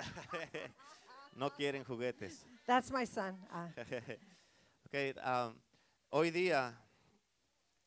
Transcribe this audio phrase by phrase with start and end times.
[1.36, 2.44] no quieren juguetes.
[2.66, 3.36] That's my son.
[3.52, 3.68] Uh,
[4.88, 5.54] Okay, um,
[6.12, 6.72] hoy día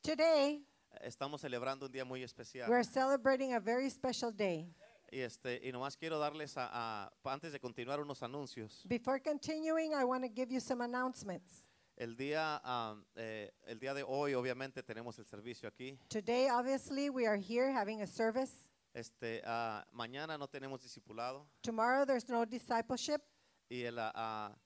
[0.02, 0.62] today,
[1.02, 2.68] estamos celebrando un día muy especial.
[2.68, 4.66] we're celebrating a very special day.
[5.12, 8.84] Y, este, y nomás quiero darles, a, a- pa- antes de continuar, unos anuncios.
[8.86, 11.64] Before continuing, I want to give you some announcements.
[11.96, 15.98] El día, um, eh, el día de hoy, obviamente, tenemos el servicio aquí.
[16.08, 18.52] Today, obviously, we are here having a service.
[18.92, 21.46] Este, ah, mañana no tenemos discipulado.
[21.62, 23.20] Tomorrow, there's no discipleship.
[23.68, 24.56] Y el, ah, ah,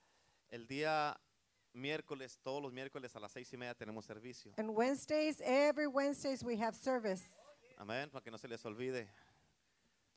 [0.49, 1.15] el día
[1.75, 4.53] miércoles, todos los miércoles a las seis y media tenemos servicio.
[4.57, 7.23] And Wednesdays, every Wednesdays, we have service.
[7.77, 9.09] Amén, para que no se les olvide.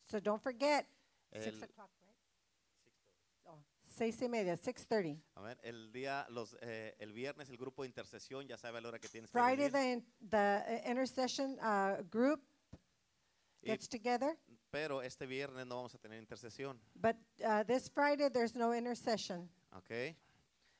[0.10, 0.88] So don't forget.
[1.34, 2.16] Six El- o'clock, right?
[3.46, 5.20] Oh, seis y media, 6.30.
[5.36, 5.58] Amén.
[5.64, 9.00] El día, los, eh, el viernes, el grupo de intercesión ya sabe a la hora
[9.00, 10.04] que tienes que Friday, venir.
[10.30, 12.42] the, the intercession uh, group
[13.68, 14.38] gets together.
[14.72, 16.80] pero este viernes no vamos a tener intercesión.
[16.96, 19.50] But uh, this Friday, there's no intercession.
[19.74, 20.16] ¿Ok?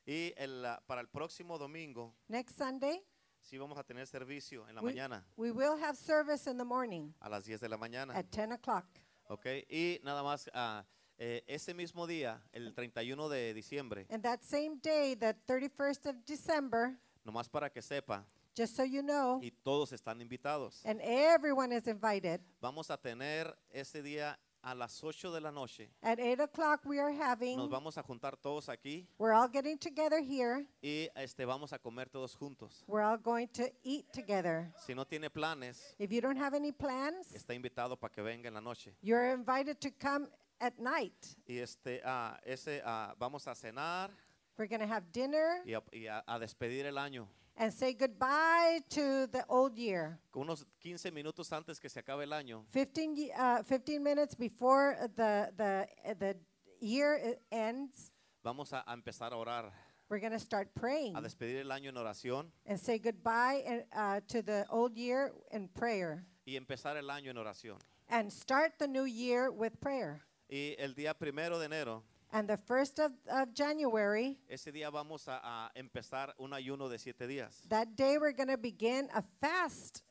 [0.06, 3.04] Y el, ah, para el próximo domingo, Next Sunday,
[3.40, 6.64] sí vamos a tener servicio en la we, mañana, we will have service in the
[6.64, 8.14] morning a las 10 de la mañana.
[8.14, 8.86] at 10 o'clock.
[9.28, 9.46] ¿Ok?
[9.68, 10.84] Y nada más, ah,
[11.18, 16.16] eh, ese mismo día, el 31 de diciembre, And that same day, the 31st of
[16.24, 18.24] December, nomás para que sepa,
[18.58, 23.54] just so you know, y todos están invitados, and everyone is invited, vamos a tener
[23.72, 25.88] ese día a las 8 de la noche.
[26.02, 29.78] at 8 o'clock we are having, Nos vamos a juntar todos aquí we're all getting
[29.78, 30.66] together here.
[30.82, 32.82] y este, vamos a comer todos juntos.
[32.88, 34.72] We're all going to eat together.
[34.84, 38.48] Si no tiene planes, If you don't have any plans, está invitado para que venga
[38.48, 38.92] en la noche.
[39.00, 40.26] you're invited to come
[40.60, 41.36] at night.
[41.46, 44.10] Y este, ah, ese, ah, vamos a cenar
[44.58, 47.28] We're going to have dinner y, a, y a- a despedir el año.
[47.58, 50.18] And say goodbye to the old year.
[50.34, 55.50] Unos 15 minutos antes que se acabe el año, 15, uh, 15 minutes before the,
[55.56, 56.36] the, uh, the
[56.80, 58.12] year ends,
[58.44, 59.70] vamos a, a empezar a orar,
[60.08, 63.82] we're going to start praying a despedir el año en oración and say goodbye and,
[63.94, 67.76] uh, to the old year in prayer y empezar el año en oración.
[68.08, 70.22] and start the new year with prayer.
[70.50, 75.26] Y el día primero de enero, And the first of, of January, ese día vamos
[75.28, 77.62] a, a empezar un ayuno de siete días.
[77.68, 80.02] that day we're going to begin a fast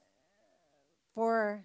[1.13, 1.63] for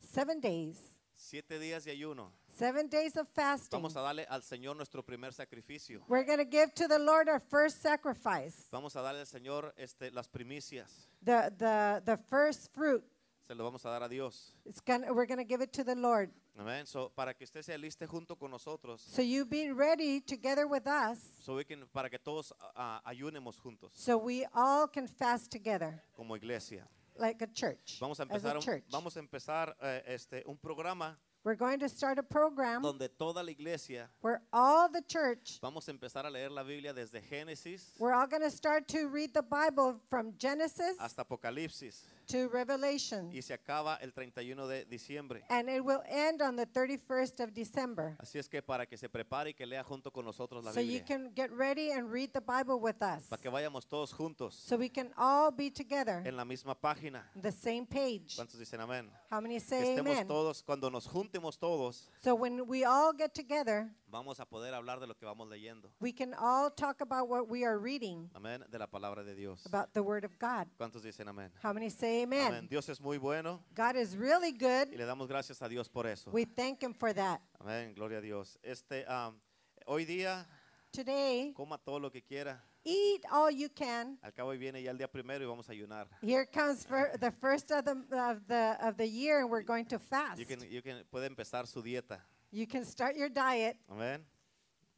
[0.00, 0.78] seven days.
[1.16, 2.30] Siete días de ayuno.
[2.56, 3.80] Seven days of fasting.
[3.80, 6.00] Vamos a darle al Señor nuestro primer sacrificio.
[6.08, 9.72] We're going to give to the Lord our first sacrifice, Vamos a darle al Señor
[9.76, 11.08] este, las primicias.
[11.22, 13.02] the, the, the first fruit.
[13.48, 14.52] Se lo vamos a dar a Dios.
[14.64, 16.30] It's gonna, we're going to give it to the Lord.
[16.56, 16.86] Amén.
[16.86, 20.86] So, para que usted se aliste junto con nosotros, So you be ready together with
[20.86, 25.50] us so we can- para que todos ah, ayunemos juntos so we all can fast
[25.50, 26.86] together como iglesia.
[27.16, 27.98] like a church.
[28.00, 31.78] Vamos a as empezar, a un, vamos a empezar eh, este, un programa We're going
[31.80, 36.24] to start a program donde toda la iglesia where all the church, vamos a empezar
[36.24, 40.00] a leer la Biblia desde Génesis we're all going to start to read the Bible
[40.08, 43.30] from Genesis hasta Apocalipsis to Revelation.
[43.32, 45.44] y se acaba el 31 de diciembre.
[45.48, 48.16] And it will end on the 31st of December.
[48.18, 50.80] Así es que para que se prepare y que lea junto con nosotros la So
[50.80, 53.24] you Biblia, can get ready and read the Bible with us.
[53.28, 57.24] para que vayamos todos juntos So we can all be together, en la misma página.
[57.40, 58.36] the same page.
[58.36, 59.10] ¿Cuántos dicen amén?
[59.34, 60.26] How many say estemos amen?
[60.28, 65.00] todos, cuando nos juntemos todos, So when we all get together, vamos a poder hablar
[65.00, 65.90] de lo que vamos leyendo.
[66.00, 69.66] we can all talk about what we are reading Amén, de la palabra de Dios.
[69.66, 70.68] about the Word of God.
[70.78, 71.50] ¿Cuántos dicen amén?
[71.64, 72.46] How many say Amén.
[72.46, 72.68] amen?
[72.68, 74.92] Dios es muy bueno God is really good.
[74.92, 76.30] y le damos gracias a Dios por eso.
[76.30, 77.40] We thank Him for that.
[77.58, 78.56] Amén, gloria a Dios.
[78.62, 79.40] Este, am,
[79.86, 80.46] hoy día,
[80.92, 82.62] Today, coma todo lo que quiera.
[82.84, 84.18] Eat all you can.
[84.22, 86.06] Al cabo viene ya el día primero y vamos a ayunar.
[86.22, 89.86] Here comes for the first of the, of the, of the year, and we're going
[89.86, 90.38] to fast.
[90.38, 92.18] You can, you can, puede empezar su dieta.
[92.50, 93.76] You can start your diet.
[93.90, 94.20] Amén.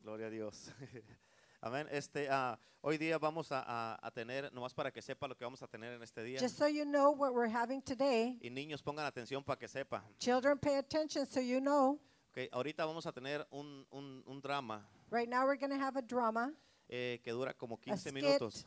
[0.03, 0.71] Gloria a Dios.
[1.63, 1.87] Amén.
[1.91, 5.45] Este, ah, hoy día vamos a, a- a tener, nomás para que sepa lo que
[5.45, 6.39] vamos a tener en este día.
[6.39, 10.03] Just so you know what we're having today, Y niños pongan atención para que sepa.
[10.19, 11.99] children pay attention so you know.
[12.31, 15.97] Okay, ahorita vamos a tener un, un- un drama Right now, we're going to have
[15.97, 16.53] a drama.
[16.89, 18.15] Eh, que dura como a 15 skit.
[18.15, 18.67] minutos.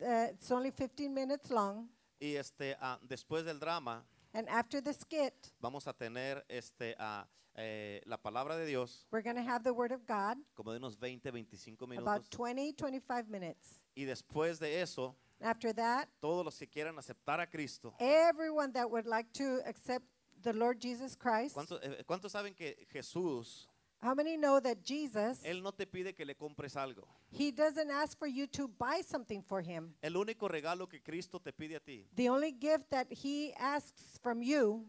[0.00, 1.88] Uh, it's only 15 minutes long.
[2.20, 4.04] Y este, ah, después del drama
[4.34, 9.22] And after the skit, vamos a tener este, ah, eh, la palabra de Dios we're
[9.22, 12.30] going to have the Word of God, como de unos 20, 25 about minutos.
[12.30, 13.82] 20, 25 minutes.
[13.94, 17.94] Y después de eso, After that, todos los que quieran aceptar a Cristo.
[17.98, 20.06] everyone that would like to accept
[20.42, 23.68] the Lord Jesus Christ, ¿Cuántos, eh, cuántos saben que Jesús,
[24.02, 27.06] how many know that Jesus, Él no te pide que le compres algo?
[27.30, 29.94] He doesn't ask for you to buy something for Him.
[30.02, 34.18] El único regalo que Cristo te pide a ti The only gift that He asks
[34.22, 34.86] from you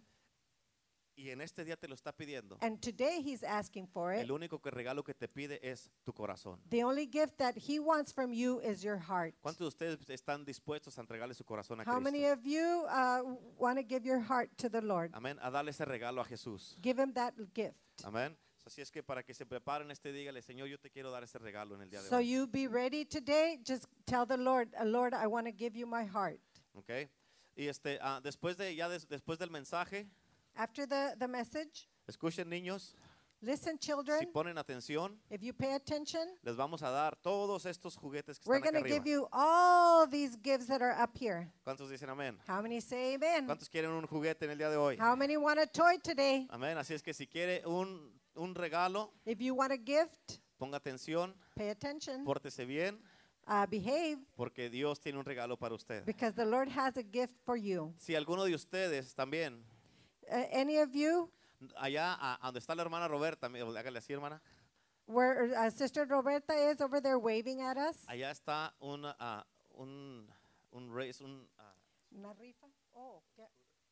[1.16, 2.58] Y en este día te lo está pidiendo.
[2.62, 4.22] And today he's asking for it.
[4.22, 6.60] El único que regalo que te pide es tu corazón.
[6.70, 9.36] The only gift that he wants from you is your heart.
[9.42, 13.22] ¿Cuántos de ustedes están dispuestos a entregarle su corazón a How many of you uh,
[13.58, 15.12] want to give your heart to the Lord?
[15.14, 15.38] Amén.
[15.42, 16.76] A darle ese regalo a Jesús.
[16.82, 17.78] Give him that gift.
[18.04, 18.36] Amén.
[18.66, 21.24] Así es que para que se preparen este día, dígale, Señor, yo te quiero dar
[21.24, 22.30] ese regalo en el día de So hoy.
[22.30, 23.60] you be ready today.
[23.66, 26.40] Just tell the Lord, uh, Lord, I want to give you my heart.
[26.76, 27.10] ¿ok?
[27.56, 30.08] Y este, ah, después, de, ya des- después del mensaje,
[30.56, 32.96] After the, the message, escuchen niños,
[33.42, 37.98] listen, si children, ponen atención, if you pay attention, les vamos a dar todos estos
[37.98, 39.20] juguetes que we're están going aquí to give arriba.
[39.24, 41.52] you all these gifts that are up here.
[41.66, 42.38] ¿Cuántos dicen amén?
[42.48, 43.46] How many say amen?
[43.46, 44.96] ¿Cuántos quieren un juguete en el día de hoy?
[44.98, 46.48] How many want a toy today?
[46.50, 46.78] Amén.
[46.78, 51.34] Así es que si quiere un, un regalo, If you want a gift, ponga atención,
[51.56, 53.00] pay attention, pórtese bien,
[53.48, 56.04] uh, behave, porque Dios tiene un regalo para usted.
[56.06, 57.94] because the Lord has a gift for you.
[57.98, 59.64] Si alguno de ustedes también,
[60.32, 61.30] Uh, any of you,
[61.76, 64.42] allá a, a donde está la hermana Roberta, hágale así, hermana,
[65.06, 69.44] where uh, Sister Roberta is over there waving at us, allá está una, ah,
[69.78, 70.26] un,
[70.72, 71.74] un race, un ah,
[72.16, 72.68] Una rifa?
[72.96, 73.22] Oh,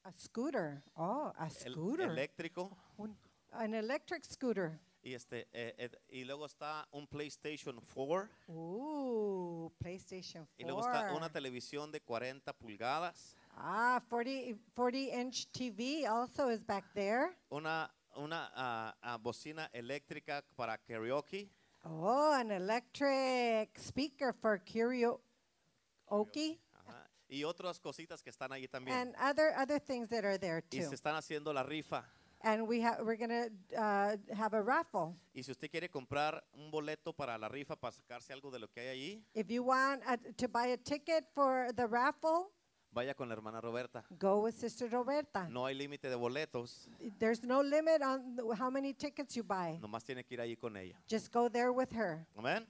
[0.05, 0.81] a scooter.
[0.95, 2.09] Oh, a el- scooter.
[2.09, 2.71] eléctrico.
[2.97, 3.17] Un-
[3.51, 4.79] an electric scooter.
[5.03, 8.29] Y, este, eh, eh, y luego está un PlayStation 4.
[8.49, 10.55] Ooh, PlayStation 4.
[10.59, 13.35] Y luego está una televisión de 40 pulgadas.
[13.57, 17.35] ah, 40, 40 inch TV also is back there.
[17.49, 21.49] Una, una ah, ah, bocina eléctrica para karaoke.
[21.83, 26.59] Oh, an electric speaker for karaoke.
[26.73, 28.95] Ajá, Y otras cositas que están ahí también.
[28.95, 30.87] And other other things that are there Y too.
[30.89, 32.05] se están haciendo la rifa.
[32.43, 35.15] And we have we're gonna uh, have a raffle.
[35.33, 38.67] Y si usted quiere comprar un boleto para la rifa para sacarse algo de lo
[38.67, 42.51] que hay allí, If you want uh, to buy a ticket for the raffle,
[42.91, 44.03] vaya con la hermana Roberta.
[44.17, 45.47] go with Sister Roberta.
[45.49, 46.89] No hay límite de boletos,
[47.19, 49.77] There's no limit on th- how many tickets you buy.
[49.79, 50.95] nomás tiene que ir allí con ella.
[51.07, 52.25] Just go there with her.
[52.35, 52.65] Amén.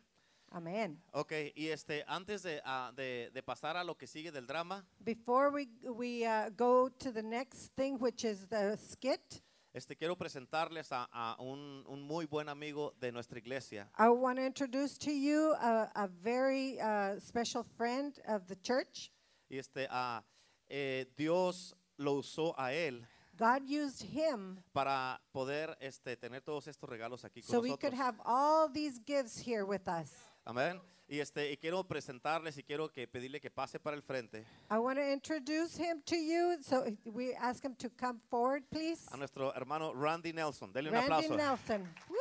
[0.54, 1.02] Amen.
[1.14, 4.86] Ok, y este, antes de, ah, de, de pasar a lo que sigue del drama,
[5.00, 9.42] Before we we uh, go to the next thing, which is the skit,
[9.74, 13.90] este, quiero presentarles a, a un, un muy buen amigo de nuestra iglesia.
[13.98, 19.12] I want to introduce to you a, a very uh, special friend of the church.
[19.50, 20.24] Y este, ah,
[20.70, 23.06] eh, Dios lo usó a él
[23.38, 27.94] God used him para poder este, tener todos estos regalos aquí con so we could
[27.94, 28.00] nosotros.
[28.00, 30.12] have all these gifts here with us.
[30.46, 30.80] Amén.
[31.12, 34.78] Y, este, y quiero presentarles y quiero que pedirle que pase para el frente I
[34.78, 36.56] want to introduce him to you.
[36.62, 39.10] So we ask him to come forward, please.
[39.12, 40.72] a nuestro hermano Randy Nelson.
[40.72, 41.36] Denle un Randy aplauso.
[41.36, 41.82] Nelson.
[42.10, 42.16] Woo!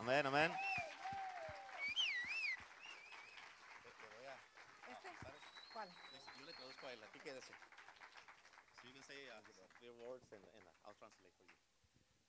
[0.00, 0.50] Amén, amén.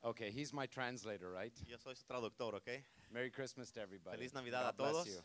[0.05, 1.51] Okay, he's my translator, right?
[1.67, 2.83] Yo soy su traductor, okay?
[3.11, 4.17] Merry Christmas to everybody.
[4.17, 5.07] Feliz Navidad a God bless todos.
[5.07, 5.19] you.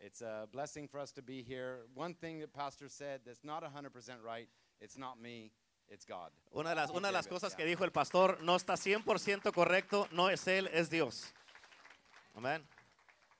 [0.00, 1.80] It's a blessing for us to be here.
[1.94, 3.90] One thing that Pastor said that's not 100%
[4.24, 4.48] right,
[4.80, 5.50] it's not me,
[5.90, 6.30] it's God.
[6.56, 7.76] Una de las, una de las cosas que yeah.
[7.76, 11.34] dijo el pastor no está 100% correcto, no es él, es Dios.
[12.34, 12.62] Amén.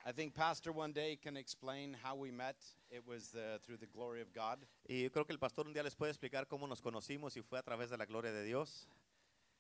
[0.06, 2.56] I think Pastor one day can explain how we met.
[2.90, 4.58] It was uh, through the glory of God.
[4.86, 7.40] Y yo creo que el pastor un día les puede explicar cómo nos conocimos y
[7.40, 8.86] fue a través de la gloria de Dios.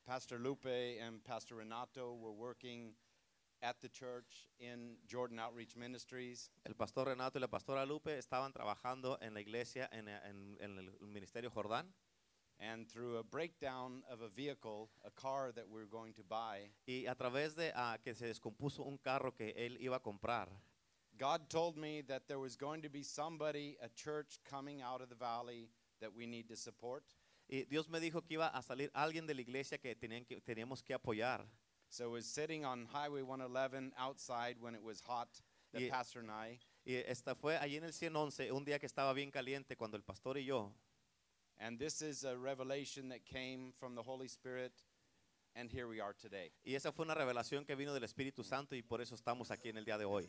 [0.06, 2.94] Pastor Lupe and Pastor Renato were working
[3.62, 6.50] at the church in Jordan Outreach Ministries.
[6.66, 10.78] El pastor Renato y la pastora Lupe estaban trabajando en la iglesia en, en- en
[10.78, 11.86] el ministerio Jordán
[12.60, 17.04] And through a breakdown of a vehicle, a car that we're going to buy, y
[17.08, 20.46] a través de ah, que se descompuso un carro que él iba a comprar,
[21.18, 25.08] God told me that there was going to be somebody, a church coming out of
[25.08, 25.68] the valley
[26.00, 27.02] that we need to support.
[27.48, 30.40] Y Dios me dijo que iba a salir alguien de la iglesia que, tenían que
[30.40, 31.46] teníamos que apoyar.
[31.88, 35.28] So I was sitting on Highway 111 outside when it was hot,
[35.72, 38.86] the Ye- pastor and I, Y esta fue allí en el 111, un día que
[38.86, 40.72] estaba bien caliente, cuando el pastor y yo,
[41.58, 44.72] and this is a revelation that came from the Holy Spirit,
[45.54, 46.50] and here we are today.
[46.64, 49.68] y esa fue una revelación que vino del Espíritu Santo y por eso estamos aquí
[49.68, 50.28] en el día de hoy.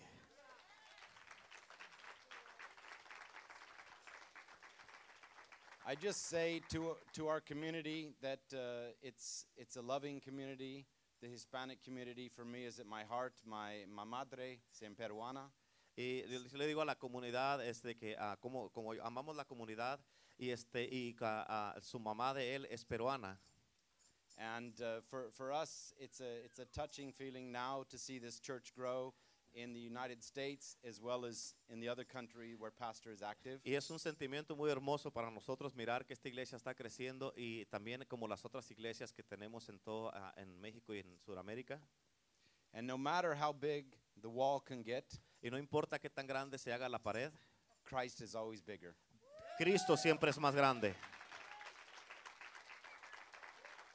[5.87, 10.87] I just say to, to our community that uh, it's, it's a loving community.
[11.21, 13.33] The Hispanic community for me is at my heart.
[13.45, 15.51] My, my madre, en peruana.
[15.95, 16.23] Y
[16.53, 19.99] le digo a la comunidad este, que ah, como, como amamos la comunidad
[20.39, 23.37] y, este, y ah, su mamá de él es peruana.
[24.39, 28.39] And uh, for, for us, it's a, it's a touching feeling now to see this
[28.39, 29.13] church grow
[29.55, 33.59] in the United States as well as in the other country where pastor is active.
[33.63, 37.65] Y es un sentimiento muy hermoso para nosotros mirar que esta iglesia está creciendo y
[37.65, 41.81] también como las otras iglesias que tenemos en todo ah, en México y en Sudamérica.
[42.73, 45.05] And no matter how big the wall can get,
[45.45, 47.31] Y no importa qué tan grande se haga la pared,
[47.83, 48.95] Christ is always bigger.
[49.59, 50.95] Cristo siempre es más grande.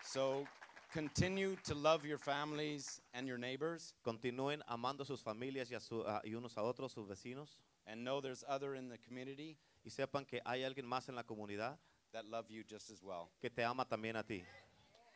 [0.05, 0.47] So
[0.93, 6.03] continue to love your families and your neighbors Continúen amando sus familias y, a su-
[6.07, 7.57] a- y unos a otros, sus vecinos,
[7.87, 11.23] and know there's other in the community y sepan que hay alguien más en la
[11.23, 11.79] comunidad
[12.13, 13.31] that love you just as well.
[13.41, 14.45] que te ama también a ti.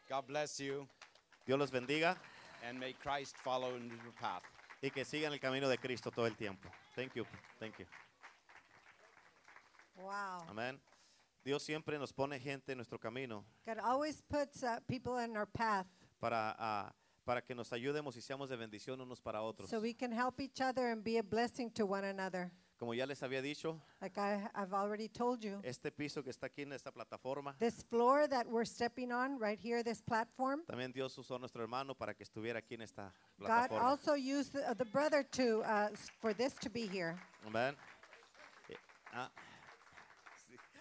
[0.08, 0.86] God bless you
[1.46, 2.16] Dios los bendiga
[2.62, 4.42] and may Christ follow in your path.
[4.82, 6.68] y que sigan el camino de Cristo todo el tiempo.
[6.94, 7.24] Thank you.
[7.58, 7.86] Thank you.
[9.96, 10.44] Wow.
[10.48, 10.78] Amén.
[11.44, 15.46] Dios siempre nos pone gente en nuestro camino God always puts uh, people in our
[15.46, 15.86] path
[16.20, 16.92] para, ah,
[17.26, 19.68] para que nos ayudemos y seamos de bendición unos para otros.
[19.68, 22.50] so we can help each other and be a blessing to one another.
[22.76, 25.60] Como ya les había dicho, Like I, I've already told you.
[25.62, 29.58] este piso que está aquí en esta plataforma, This floor that we're stepping on right
[29.60, 33.12] here, this platform, también Dios usó a nuestro hermano para que estuviera aquí en esta
[33.38, 33.86] God plataforma.
[33.88, 37.16] also used the, uh, the brother to uh, s- for this to be here.
[37.46, 37.76] Amén.
[38.68, 38.74] Y,
[39.12, 39.30] ah.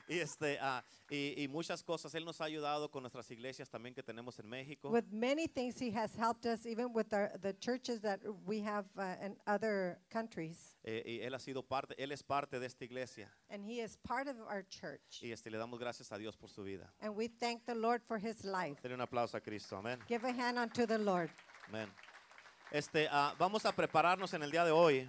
[0.08, 2.14] Y este, ah, y, y muchas cosas.
[2.16, 4.90] Él nos ha ayudado con nuestras iglesias también que tenemos en México.
[4.90, 8.86] With many things, he has helped us, even with our, the churches that we have
[8.98, 10.76] uh, in other countries.
[10.84, 13.30] Eh, y él ha sido parte, él es parte de esta iglesia.
[13.50, 15.22] And he is part of our church.
[15.22, 16.92] Y este, le damos gracias a Dios por su vida.
[17.02, 18.82] And we thank the Lord for his life.
[18.82, 19.78] Denle un aplauso a Cristo.
[19.78, 20.00] Amén.
[20.08, 21.30] Give a hand unto the Lord.
[21.70, 21.90] Amén.
[22.72, 25.08] Este, ah, vamos a prepararnos en el día de hoy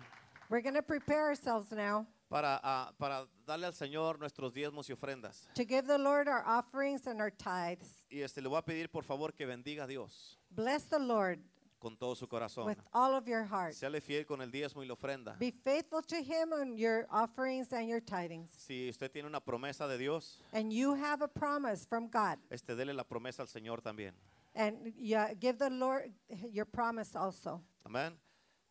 [0.50, 4.92] We're going to prepare ourselves now para, ah, para darle al Señor nuestros diezmos y
[4.92, 5.48] ofrendas.
[5.54, 8.04] to give the Lord our offerings and our tithes.
[8.10, 11.38] Y este, le voy a pedir por favor que bendiga a Dios Bless the Lord
[11.78, 12.66] con todo su corazón.
[12.66, 13.74] with all of your heart.
[13.74, 15.36] Séale fiel con el diezmo y la ofrenda.
[15.38, 18.50] Be faithful to him on your offerings and your tithings.
[18.50, 22.38] Si usted tiene una promesa de Dios, And you have a promise from God.
[22.50, 24.12] este, dele la promesa al Señor también.
[24.56, 26.12] And yeah, give the Lord
[26.50, 27.62] your promise also.
[27.86, 28.14] Amén.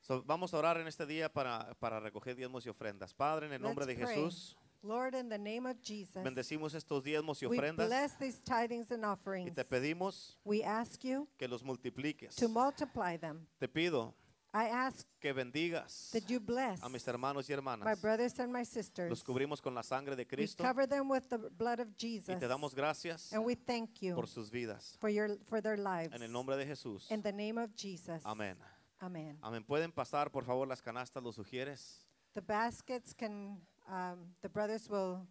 [0.03, 3.13] So, vamos a orar en este día para, para recoger diezmos y ofrendas.
[3.13, 4.15] Padre, en el nombre Let's de pray.
[4.17, 8.41] Jesús, Lord, in the name of Jesus, bendecimos estos diezmos y we ofrendas bless these
[8.43, 9.55] tithings and y offerings.
[9.55, 12.35] te pedimos We ask you que los multipliques.
[12.35, 13.47] to multiply them.
[13.59, 14.13] Te pido
[14.53, 18.01] I ask que bendigas that you bless a mis hermanos y my hermanas.
[18.01, 19.09] brothers and my sisters.
[19.09, 22.35] Los cubrimos con la sangre de We Cristo cover them with the blood of Jesus.
[22.35, 24.97] y te damos gracias And we thank you por sus vidas.
[24.99, 26.13] for, your, for their lives.
[26.13, 27.09] En el nombre de Jesús.
[27.09, 28.21] In the name of Jesus.
[28.25, 28.57] Amén.
[29.03, 29.37] Amen.
[29.41, 29.65] Amén.
[29.65, 32.07] Pueden pasar, por favor, las canastas, ¿lo sugieres?
[32.35, 35.27] The baskets can, um, the brothers will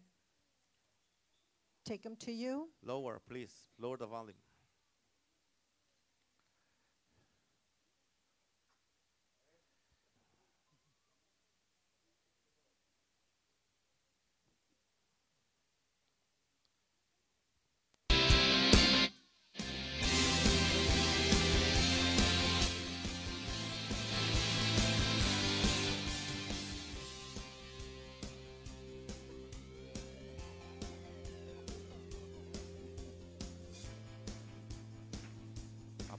[1.83, 2.69] take them to you.
[2.83, 3.71] Lower, please.
[3.79, 4.37] Lower the volume.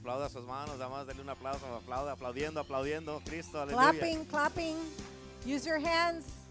[0.05, 3.91] Aplauda a sus manos, además denle un aplauso, aplauda, aplaudiendo, aplaudiendo, Cristo, aleluya.
[3.91, 4.77] Clapping, clapping.
[5.47, 6.44] Use your hands.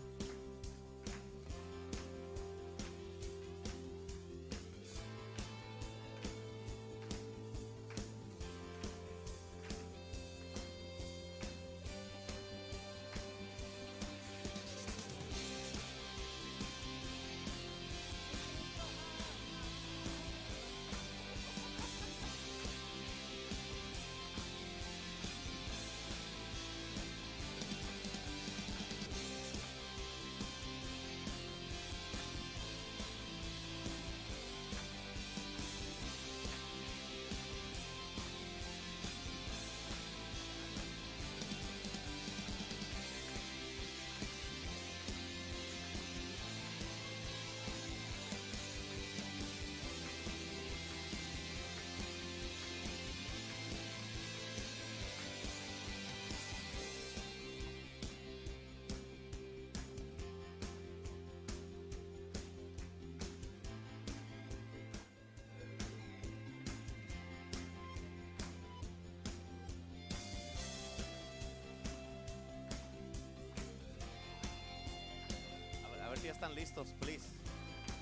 [76.24, 77.26] Si ya están listos, please.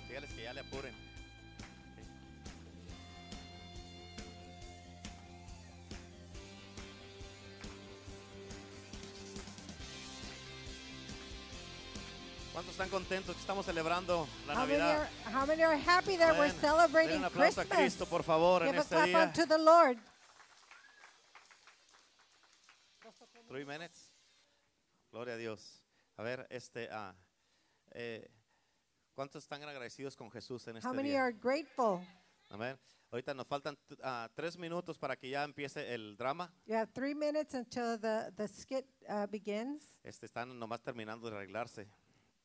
[0.07, 0.93] Dígales que ya le apuren.
[12.53, 15.01] ¿Cuántos están contentos que estamos celebrando la How many, Navidad?
[15.01, 17.79] are, how many are happy that we're celebrating un aplauso a Christmas?
[17.79, 19.23] Cristo, por favor, en Give a este clap día.
[19.23, 19.97] unto the Lord.
[23.47, 24.11] Three minutes.
[25.11, 25.81] Gloria a Dios.
[26.17, 27.15] A ver, este, ah,
[27.91, 28.29] eh,
[29.13, 31.23] ¿cuántos están agradecidos con Jesús en este How many día?
[31.23, 31.99] are grateful?
[32.49, 32.77] Amén.
[33.11, 36.53] Ahorita nos faltan ah, tres minutos para que ya empiece el drama.
[36.65, 39.99] You have three minutes until the, the skit uh, begins.
[40.03, 41.89] Este, están nomás terminando de arreglarse.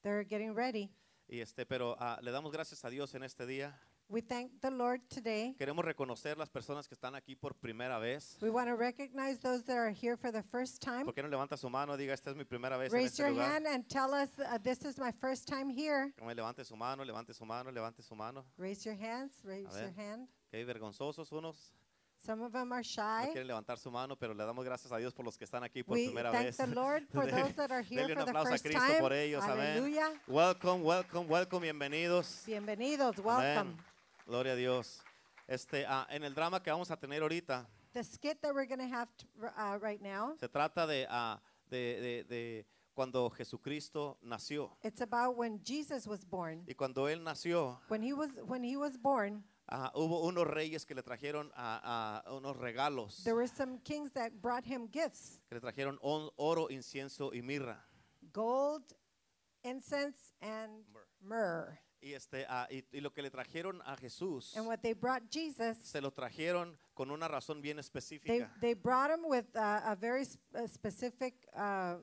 [0.02, 0.90] They're getting ready.
[1.28, 3.80] Y este, pero ah, le damos gracias a Dios en este día.
[4.08, 5.56] We thank the Lord today.
[5.58, 8.38] Queremos reconocer las personas que están aquí por primera vez.
[8.40, 11.04] We want to recognize those that are here for the first time.
[11.04, 11.96] ¿Por qué no levanta su mano?
[11.96, 13.50] Diga, esta es mi primera vez en Raise este your lugar.
[13.50, 16.12] hand and tell us uh, this is my first time here.
[16.18, 18.44] Como levante su mano, levante su mano, levante su mano.
[18.56, 19.42] Raise your hands.
[19.44, 19.82] Raise ver.
[19.82, 20.28] your hand.
[20.52, 21.72] Qué vergonzosos unos.
[22.24, 23.26] Some of them are No shy.
[23.32, 25.82] quieren levantar su mano, pero le damos gracias a Dios por los que están aquí
[25.82, 26.56] por We primera thank vez.
[26.56, 28.86] the Lord for those that are here Denle un for the aplauso a first Cristo
[28.86, 29.00] time.
[29.00, 29.42] por ellos.
[29.44, 29.94] Amén.
[30.28, 32.44] Welcome, welcome, welcome, bienvenidos.
[32.46, 33.18] Bienvenidos.
[33.18, 33.74] Welcome.
[33.74, 33.95] Amén.
[34.26, 35.00] Gloria a Dios.
[35.46, 38.80] Este, ah, en el drama que vamos a tener ahorita, The skit that we're going
[38.80, 41.40] to have t- r- uh, right now, se trata de, ah,
[41.70, 44.76] de, de- de cuando Jesucristo nació.
[44.82, 46.62] it's about when Jesus was born.
[46.66, 50.84] Y cuando Él nació, When he was when he was born, ah, hubo unos reyes
[50.84, 51.50] que le trajeron
[52.28, 53.22] unos regalos.
[53.24, 57.40] there were some kings that brought him gifts: Que le trajeron on- oro, incienso y
[57.40, 57.78] mirra.
[58.32, 58.92] gold,
[59.62, 60.84] incense, and
[61.22, 61.78] myrrh.
[62.02, 65.22] Y, este, ah, y, y lo que le trajeron a Jesús, And what they brought
[65.30, 68.50] Jesus, se lo trajeron con una razón bien they específica.
[68.60, 71.96] they brought him with uh, a very sp- a specific uh,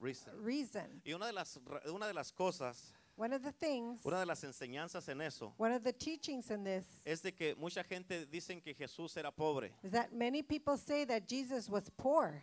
[0.00, 0.32] Reason.
[0.42, 1.00] reason.
[1.04, 4.42] Y una de las una de las cosas, One of the things, una de las
[4.42, 8.60] enseñanzas en eso one of the teachings in this es de que mucha gente dicen
[8.60, 12.42] que Jesús era pobre, is that many people say that Jesus was poor,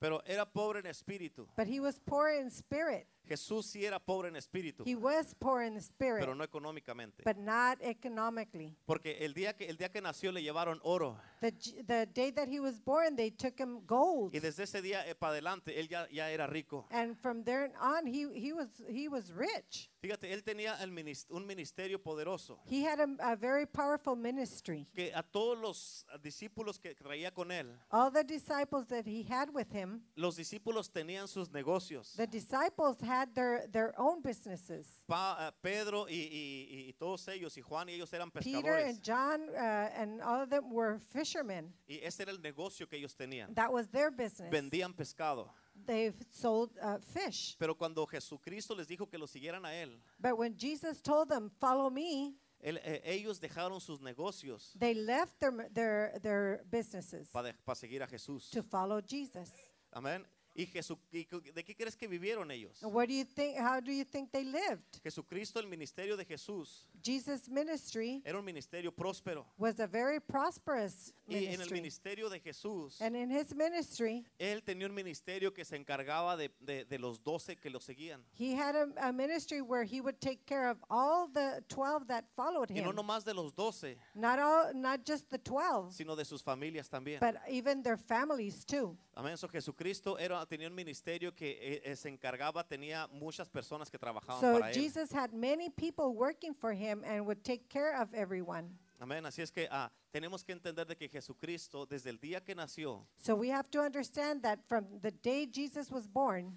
[0.00, 1.46] pero era pobre en espíritu.
[1.56, 3.06] but he was poor in spirit.
[3.28, 7.22] Jesús sí era pobre en espíritu, He was poor in the spirit, pero no económicamente.
[7.24, 8.74] but not economically.
[8.86, 12.30] Porque el día que el día que nació le llevaron oro The, j- the day
[12.32, 14.34] that he was born, they took him gold.
[14.34, 16.86] y desde ese día para adelante él ya, ya era rico.
[16.90, 19.90] And from there on, he, he, was, he was rich.
[20.00, 24.86] Fíjate, él tenía el minis- un ministerio poderoso He had a, a very powerful ministry.
[24.94, 29.50] que a todos los discípulos que traía con él, All the disciples that he had
[29.52, 32.14] with him, los discípulos tenían sus negocios.
[32.16, 34.86] the disciples had their, their own businesses.
[35.06, 38.88] Pa- ah, Pedro y, y- y todos ellos, y Juan y ellos eran Peter pescadores.
[38.88, 41.72] and John uh, and all of them were fishermen.
[41.88, 43.54] Y ese era el negocio que ellos tenían.
[43.54, 44.50] That was their business.
[44.52, 45.50] Vendían pescado.
[45.86, 47.56] They sold uh, fish.
[47.58, 51.50] Pero cuando Jesucristo les dijo que lo siguieran a él, But when Jesus told them,
[51.60, 57.54] "Follow me," él- eh, ellos dejaron sus negocios they left their their their businesses para
[57.76, 58.50] seguir a Jesús.
[58.50, 59.52] to follow Jesus.
[59.92, 60.24] Amén.
[60.58, 62.82] ¿Y, Jesu- y cu- de qué crees que vivieron ellos?
[62.82, 63.56] And what do you think?
[63.58, 65.00] How do you think they lived?
[65.04, 69.46] Jesucristo, el ministerio de Jesús, Jesus' ministry era un ministerio próspero.
[69.56, 74.24] was a very prosperous Y en el ministry, ministerio de Jesús, and in his ministry,
[74.40, 78.20] él tenía un ministerio que se encargaba de, de- de los doce que lo seguían.
[78.32, 82.24] he had a, a ministry where he would take care of all the twelve that
[82.34, 82.96] followed Y no him.
[82.96, 87.20] nomás de los doce, Not all, not just the twelve, sino de sus familias también.
[87.20, 88.96] but even their families too.
[89.18, 89.36] Amén.
[89.36, 93.98] So, Jesucristo era, tenía un ministerio que eh, eh, se encargaba, tenía muchas personas que
[93.98, 94.74] trabajaban So para él.
[94.74, 98.78] Jesus had many people working for him and would take care of everyone.
[99.00, 99.26] Amén.
[99.26, 103.08] Así es que ah, tenemos que entender de que Jesucristo, desde el día que nació,
[103.16, 106.56] So we have to understand that from the day Jesus was born,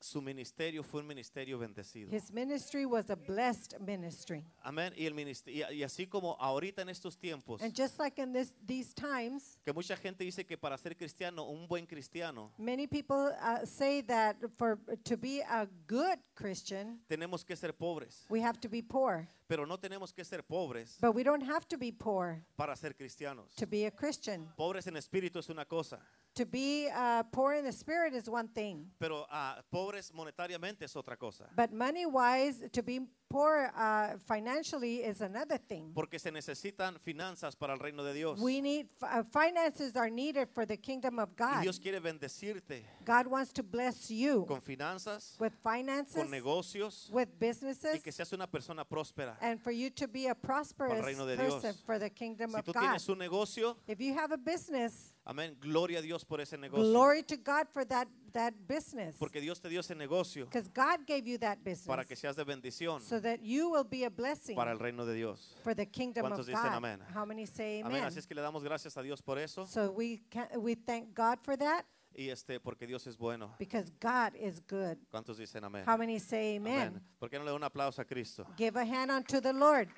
[0.00, 2.10] su ministerio fue un ministerio bendecido.
[2.10, 4.44] his ministry was a blessed ministry.
[4.62, 4.92] Amén.
[4.96, 8.54] Y, el y, y así como ahorita en estos tiempos, And just like in this,
[8.66, 13.32] these times, que mucha gente dice que para ser cristiano, un buen cristiano, many people
[13.40, 18.24] uh, say that for to be a good Christian, tenemos que ser pobres.
[18.30, 19.28] we have to be poor.
[19.48, 22.94] Pero no tenemos que ser pobres But we don't have to be poor para ser
[22.94, 23.54] cristianos.
[23.56, 24.48] to be a Christian.
[24.56, 25.98] Pobres en espíritu es una cosa,
[26.36, 30.94] To be uh, poor in the spirit is one thing, pero ah, pobres monetariamente es
[30.94, 31.44] otra cosa.
[31.56, 35.90] but money wise, to be poor uh, financially is another thing.
[35.92, 38.38] Porque se necesitan finanzas para el reino de Dios.
[38.40, 41.62] We need uh, finances are needed for the kingdom of Y God.
[41.62, 47.28] Dios quiere bendecirte God wants to bless you con finanzas, with finances, con negocios with
[47.28, 49.34] y businesses, que seas una persona próspera.
[49.40, 51.82] and for you to be a prosperous person Dios.
[51.84, 52.82] for the kingdom Si of tú God.
[52.82, 56.84] tienes un negocio, If you have a business, amén, gloria a Dios por ese negocio.
[56.90, 59.16] glory to God for that, that business.
[59.18, 62.36] Porque Dios te dio ese negocio Because God gave you that business para que seas
[62.36, 65.54] de bendición so that you will be a blessing para el reino de Dios.
[65.62, 66.74] for the kingdom of ¿Cuántos dicen God.
[66.76, 67.00] amén?
[67.14, 67.96] How many say Amén.
[68.02, 68.04] amen?
[68.04, 69.66] Así es que le damos gracias a Dios por eso.
[69.66, 71.84] So we can, we thank God for that.
[72.12, 73.54] y este porque Dios es bueno.
[73.58, 74.96] because God is good.
[75.10, 75.84] ¿Cuántos dicen amén?
[75.86, 76.88] How many say amen?
[76.88, 77.02] Amén.
[77.20, 78.44] ¿Por qué no le da un aplauso a Cristo?
[78.56, 79.88] Give a hand unto the Lord.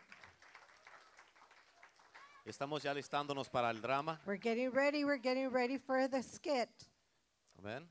[2.45, 4.21] Estamos ya listándonos para el drama.
[4.27, 5.05] We're getting ready.
[5.05, 6.69] We're getting ready for the skit.
[7.59, 7.89] Amén.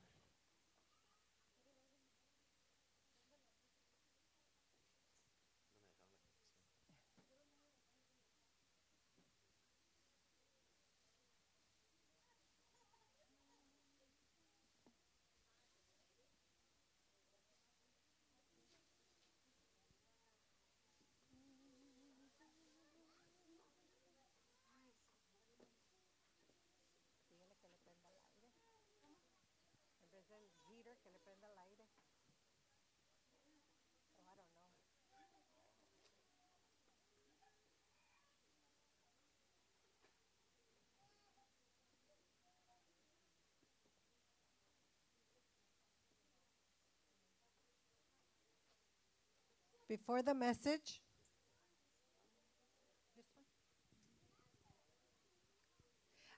[49.92, 51.02] Before the message,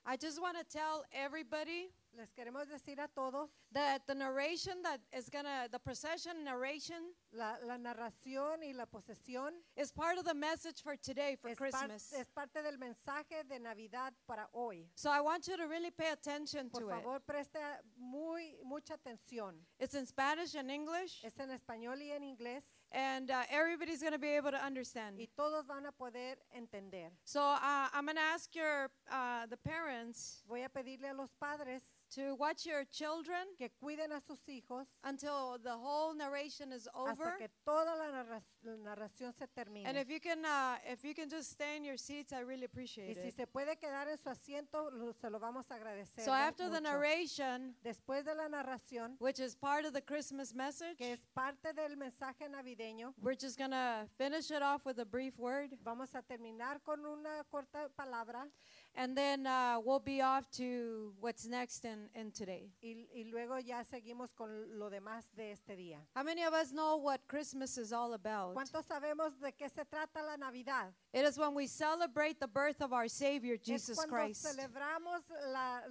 [0.04, 5.00] I just want to tell everybody les queremos decir a todos, that the narration that
[5.16, 10.34] is gonna, the procession narration la, la narración y la posesión is part of the
[10.34, 12.12] message for today, for es, par- Christmas.
[12.18, 14.86] es parte del mensaje de Navidad para hoy.
[14.94, 16.90] So I want you to really pay attention Por to it.
[16.90, 17.58] favor, preste
[17.98, 19.54] muy mucha atención.
[19.78, 24.18] It's in Spanish and English, Es en español y en inglés and uh, everybody's gonna
[24.18, 25.16] be able to understand.
[25.18, 27.10] y todos van a poder entender.
[27.24, 31.82] So uh, I'm gonna ask your uh, the parents Voy a pedirle a los padres
[32.14, 37.10] to watch your children que cuiden a sus hijos until the whole narration is over.
[37.24, 39.86] hasta que toda la, narra- la narración se termine.
[39.88, 42.64] And if you can, uh, if you can just stay in your seats, I really
[42.64, 43.36] appreciate y si it.
[43.36, 46.24] se puede quedar en su asiento, lo- se lo vamos a agradecer.
[46.24, 46.92] So mu- after the mucho.
[46.92, 51.72] narration, Después de la narración, which is part of the Christmas message, que es parte
[51.74, 56.22] del mensaje navideño, we're just gonna finish it off with a brief word, vamos a
[56.22, 58.48] terminar con una corta palabra
[58.96, 62.70] and then uh, we'll be off to what's next in, in today.
[62.82, 66.00] y, y luego ya seguimos con lo demás de este día.
[66.14, 68.53] How many of us know what Christmas is all about?
[68.54, 70.92] ¿Cuántos sabemos de qué se trata la Navidad?
[71.12, 74.44] It is when we celebrate the birth of our Savior, es Jesus cuando Christ.
[74.46, 75.82] celebramos la,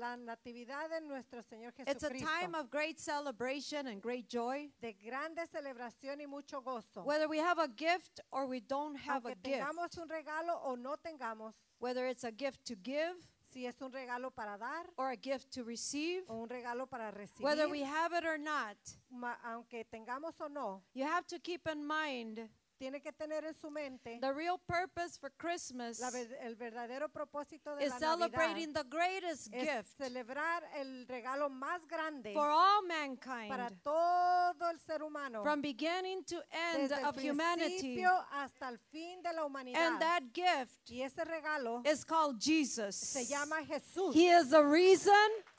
[0.00, 4.70] la natividad de nuestro Señor It's a time of great celebration and great joy.
[4.80, 7.04] de grande celebración y mucho gozo.
[7.04, 10.58] Whether we have a gift or we don't have a Aunque gift, tengamos un regalo
[10.64, 13.14] o no tengamos, whether it's a gift to give
[13.56, 17.10] si es un regalo para dar or a gift to receive, o un regalo para
[17.10, 18.76] recibir, whether we have it or not,
[19.10, 23.54] ma- aunque tengamos o no, you have to keep in mind tiene que tener en
[23.54, 27.98] su mente the real purpose for Christmas la ver- el verdadero propósito de is la
[27.98, 33.82] celebrating Navidad the greatest es gift celebrar el regalo más grande for all para mankind
[33.82, 37.78] todo el ser humano from beginning to end desde el of humanity.
[37.78, 42.38] principio hasta el fin de la humanidad And that gift y ese regalo is called
[42.40, 42.96] Jesus.
[42.96, 45.12] se llama Jesús He is the reason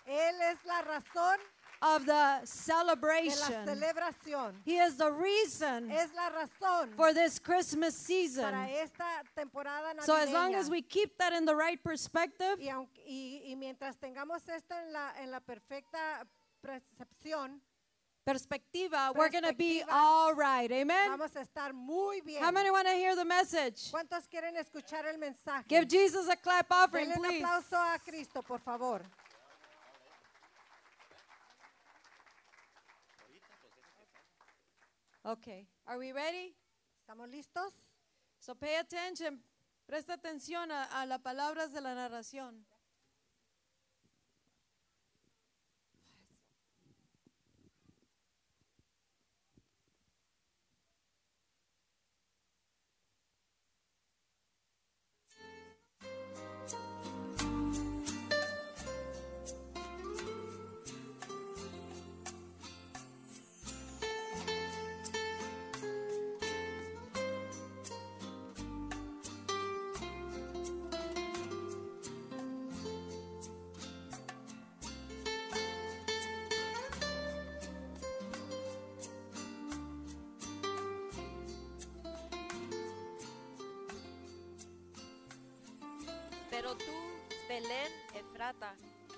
[0.06, 1.38] él es la razón
[1.82, 3.66] of the celebration.
[3.66, 8.44] celebración He is the reason es la razón for this Christmas season.
[8.52, 9.94] para esta temporada.
[10.04, 12.70] So as long as we keep that in the right perspective, y,
[13.08, 16.26] y- y mientras tengamos esto en la, en la perfecta
[16.62, 17.62] percepción,
[18.26, 20.70] perspectiva, we're going to be all right.
[20.72, 21.10] Amen.
[21.12, 22.44] vamos a estar muy bien.
[22.44, 23.90] How many want to hear the message?
[23.90, 25.64] ¿Cuántos quieren escuchar el mensaje?
[25.70, 27.44] Give Jesus a clap offering, Denle un please.
[27.46, 29.02] aplauso a Cristo, por favor.
[35.28, 35.68] Okay.
[35.86, 36.56] Are we ready?
[37.02, 37.74] ¿Estamos listos?
[38.40, 39.44] So pay attention.
[39.86, 42.66] Presta atención a, a las palabras de la narración.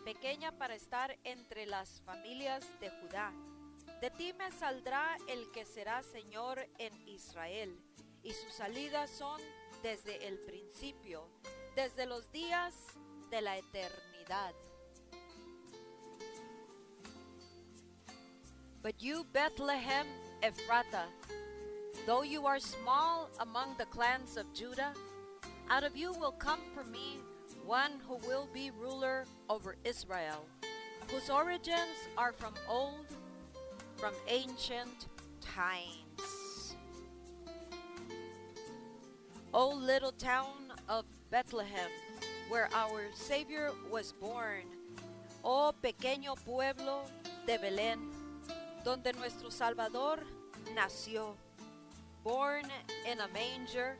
[0.04, 3.32] Pequeña para estar entre las familias de Judá,
[4.02, 7.78] de ti me saldrá el que será Señor en Israel,
[8.24, 9.42] y sus salidas son
[9.84, 11.28] desde el principio,
[11.76, 12.74] desde los días
[13.30, 14.54] de la eternidad.
[18.82, 20.08] But you, Bethlehem
[20.42, 21.10] Ephratah,
[22.06, 24.94] though you are small among the clans of Judah,
[25.70, 27.20] out of you will come for me
[27.70, 30.44] one who will be ruler over Israel,
[31.12, 33.06] whose origins are from old,
[33.96, 35.06] from ancient
[35.40, 36.76] times.
[39.54, 41.92] O little town of Bethlehem,
[42.50, 44.66] where our Savior was born,
[45.46, 47.04] oh pequeño pueblo
[47.46, 48.00] de Belén,
[48.84, 50.18] donde nuestro Salvador
[50.74, 51.36] nació,
[52.24, 52.66] born
[53.06, 53.96] in a manger,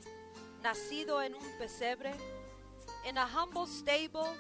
[0.64, 2.16] nacido en un pesebre,
[3.08, 4.36] in a humble stable,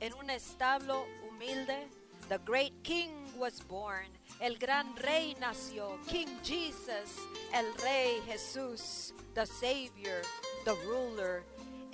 [0.00, 1.88] en un establo humilde,
[2.28, 4.06] the great King was born.
[4.40, 7.18] El gran rey nació, King Jesus,
[7.52, 10.22] el rey Jesús, the Savior,
[10.64, 11.42] the ruler,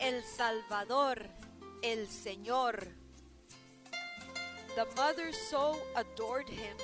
[0.00, 1.16] el Salvador,
[1.82, 2.88] el Señor.
[4.74, 6.76] The mother so adored him.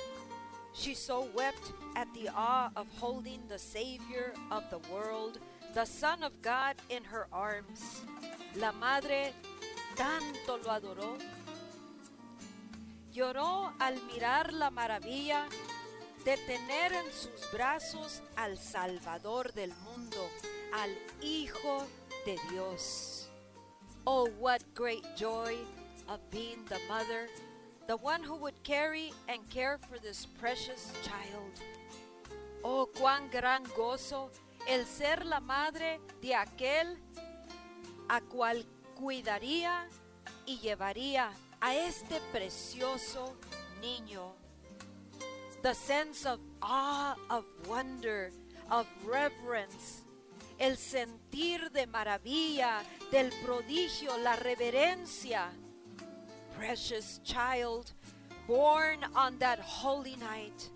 [0.73, 5.39] She so wept at the awe of holding the Savior of the world,
[5.73, 8.01] the Son of God, in her arms.
[8.55, 9.33] La madre
[9.95, 11.17] tanto lo adoró.
[13.13, 15.47] Lloró al mirar la maravilla
[16.25, 20.29] de tener en sus brazos al Salvador del mundo,
[20.73, 20.89] al
[21.21, 21.87] Hijo
[22.25, 23.29] de Dios.
[24.05, 25.55] Oh, what great joy
[26.07, 27.27] of being the mother,
[27.87, 31.51] the one who would carry and care for this precious child.
[32.63, 34.29] Oh, cuán gran gozo
[34.67, 36.97] el ser la madre de aquel
[38.11, 39.87] a cual cuidaría
[40.45, 43.37] y llevaría a este precioso
[43.79, 44.33] niño.
[45.61, 48.31] The sense of awe, of wonder,
[48.69, 50.03] of reverence,
[50.59, 55.45] el sentir de maravilla, del prodigio, la reverencia.
[56.57, 57.93] Precious child,
[58.45, 60.69] born on that holy night.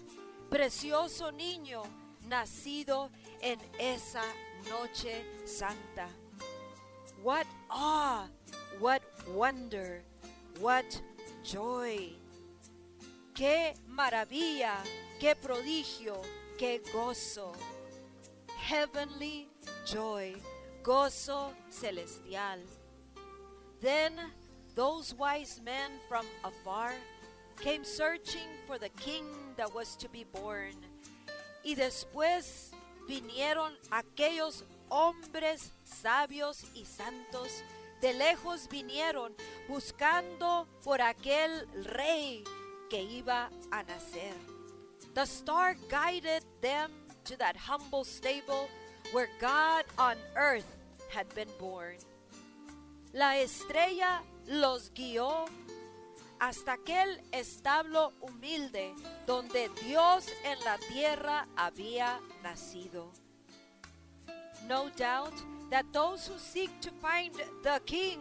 [0.50, 1.84] Precioso niño,
[2.30, 3.10] nacido
[3.41, 4.24] en esa
[4.69, 6.08] noche santa.
[7.26, 8.28] What awe,
[8.78, 9.02] what
[9.34, 10.04] wonder,
[10.60, 10.86] what
[11.44, 12.12] joy.
[13.34, 14.76] Qué maravilla,
[15.20, 16.22] qué prodigio,
[16.60, 17.56] qué gozo.
[18.56, 19.48] Heavenly
[19.88, 20.36] joy,
[20.84, 22.60] gozo celestial.
[23.82, 24.14] Then
[24.76, 26.92] those wise men from afar
[27.60, 29.26] came searching for the king
[29.58, 30.76] that was to be born.
[31.64, 32.70] Y después
[33.10, 34.64] vinieron aquellos
[34.95, 37.49] hombres sabios y santos,
[37.99, 39.36] de lejos vinieron
[39.67, 42.45] buscando por aquel rey
[42.89, 44.34] que iba a nacer.
[45.13, 46.91] The star guided them
[47.25, 48.69] to that humble stable
[49.12, 50.77] where God on earth
[51.10, 51.97] had been born.
[53.12, 55.45] La estrella los guió
[56.39, 58.93] hasta aquel establo humilde
[59.27, 63.12] donde Dios en la tierra había nacido.
[64.67, 65.34] No doubt
[65.69, 68.19] that those who seek to find the king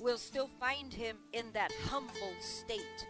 [0.00, 3.06] will still find him in that humble state.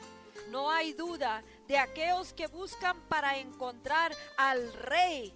[0.50, 5.32] No hay duda de aquellos que buscan para encontrar al rey,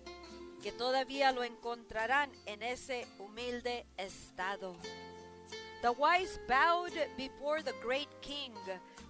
[0.62, 4.76] que todavía lo encontrarán en ese humilde estado.
[5.82, 8.54] The wise bowed before the great king,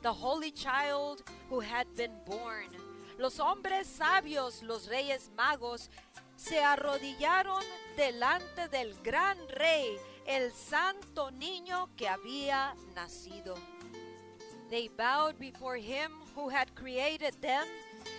[0.03, 2.69] the holy child who had been born.
[3.17, 5.89] Los hombres sabios, los reyes magos,
[6.37, 7.63] se arrodillaron
[7.97, 13.55] delante del gran rey, el santo niño que había nacido.
[14.71, 17.65] They bowed before him who had created them.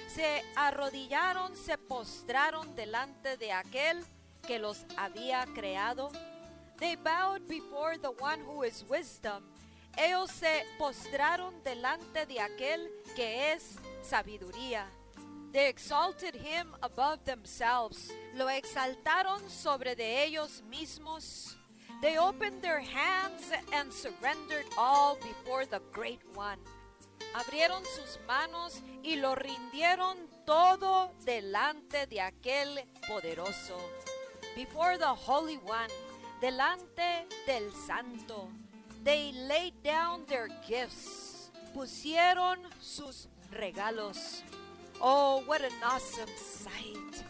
[0.08, 4.06] Se arrodillaron, se postraron delante de aquel
[4.46, 6.12] que los había creado.
[6.78, 9.44] They bowed before the one who is wisdom.
[9.98, 14.88] Ellos se postraron delante de aquel que es sabiduría.
[15.56, 18.12] They exalted him above themselves.
[18.36, 21.56] Lo exaltaron sobre de ellos mismos.
[22.02, 26.60] They opened their hands and surrendered all before the great one.
[27.34, 33.80] Abrieron sus manos y lo rindieron todo delante de aquel poderoso.
[34.58, 35.90] Before the Holy One,
[36.42, 38.50] delante del Santo.
[39.06, 41.50] They laid down their gifts.
[41.74, 44.44] Pusieron sus regalos.
[45.08, 47.24] Oh, what an awesome sight!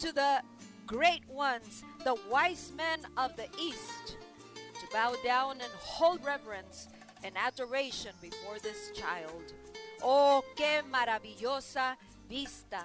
[0.00, 0.42] To the
[0.86, 4.18] great ones, the wise men of the east,
[4.54, 6.88] to bow down and hold reverence
[7.24, 9.54] and adoration before this child.
[10.02, 11.96] Oh, qué maravillosa
[12.28, 12.84] vista!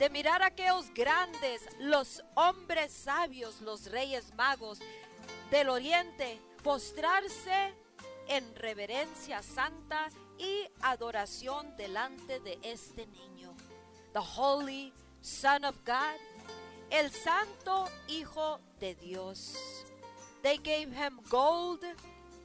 [0.00, 4.80] De mirar a aquellos grandes, los hombres sabios, los reyes magos
[5.52, 7.72] del oriente, postrarse
[8.28, 13.35] en reverencia santa y adoración delante de este niño.
[14.16, 16.16] The Holy Son of God,
[16.90, 19.58] el Santo Hijo de Dios.
[20.42, 21.84] They gave him gold,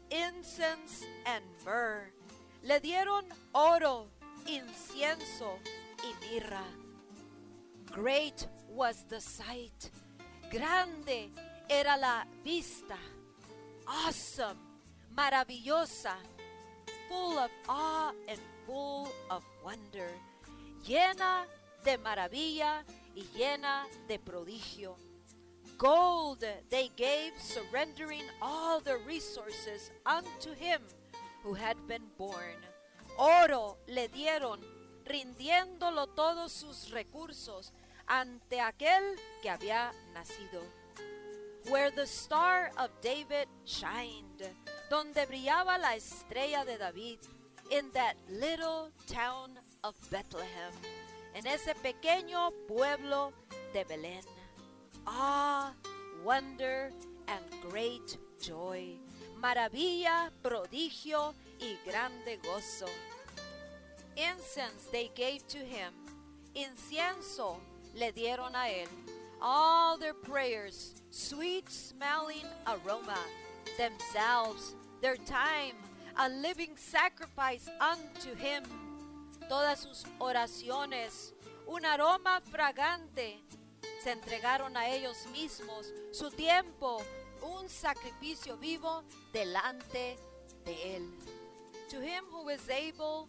[0.09, 2.11] incense, and myrrh.
[2.61, 3.23] Le dieron
[3.55, 4.07] oro,
[4.45, 5.59] incienso
[6.03, 6.65] y mirra.
[7.89, 9.91] Great was the sight.
[10.51, 11.31] Grande
[11.69, 12.97] era la vista.
[13.87, 14.57] Awesome,
[15.15, 16.15] maravillosa,
[17.07, 20.09] full of awe and full of wonder.
[20.83, 21.45] Llena
[21.83, 22.83] de maravilla
[23.15, 24.95] y llena de prodigio.
[25.77, 30.81] Gold they gave, surrendering all their resources unto him
[31.43, 32.57] who had been born.
[33.17, 34.59] Oro le dieron,
[35.05, 37.73] rindiéndolo todos sus recursos
[38.07, 40.61] ante aquel que había nacido.
[41.69, 44.41] Where the star of David shined,
[44.89, 47.19] donde brillaba la estrella de David,
[47.71, 50.73] in that little town of Bethlehem,
[51.33, 53.33] en ese pequeño pueblo
[53.73, 54.23] de Belén.
[55.05, 55.73] Ah,
[56.23, 56.91] wonder
[57.27, 58.97] and great joy,
[59.39, 62.87] maravilla, prodigio y grande gozo.
[64.15, 65.93] Incense they gave to him,
[66.53, 67.57] incienso
[67.95, 68.87] le dieron a él.
[69.41, 73.17] All their prayers, sweet smelling aroma,
[73.77, 75.75] themselves, their time,
[76.17, 78.63] a living sacrifice unto him.
[79.47, 81.33] Todas sus oraciones,
[81.67, 83.41] un aroma fragante,
[84.03, 87.01] se entregaron a ellos mismos, su tiempo,
[87.41, 90.17] un sacrificio vivo delante
[90.65, 91.09] de él.
[91.89, 93.27] To him who is able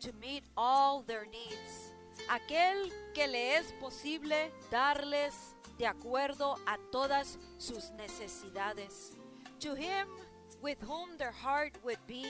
[0.00, 1.92] to meet all their needs,
[2.28, 5.34] aquel que le es posible darles
[5.78, 9.16] de acuerdo a todas sus necesidades.
[9.60, 10.08] To him
[10.62, 12.24] with whom their heart would be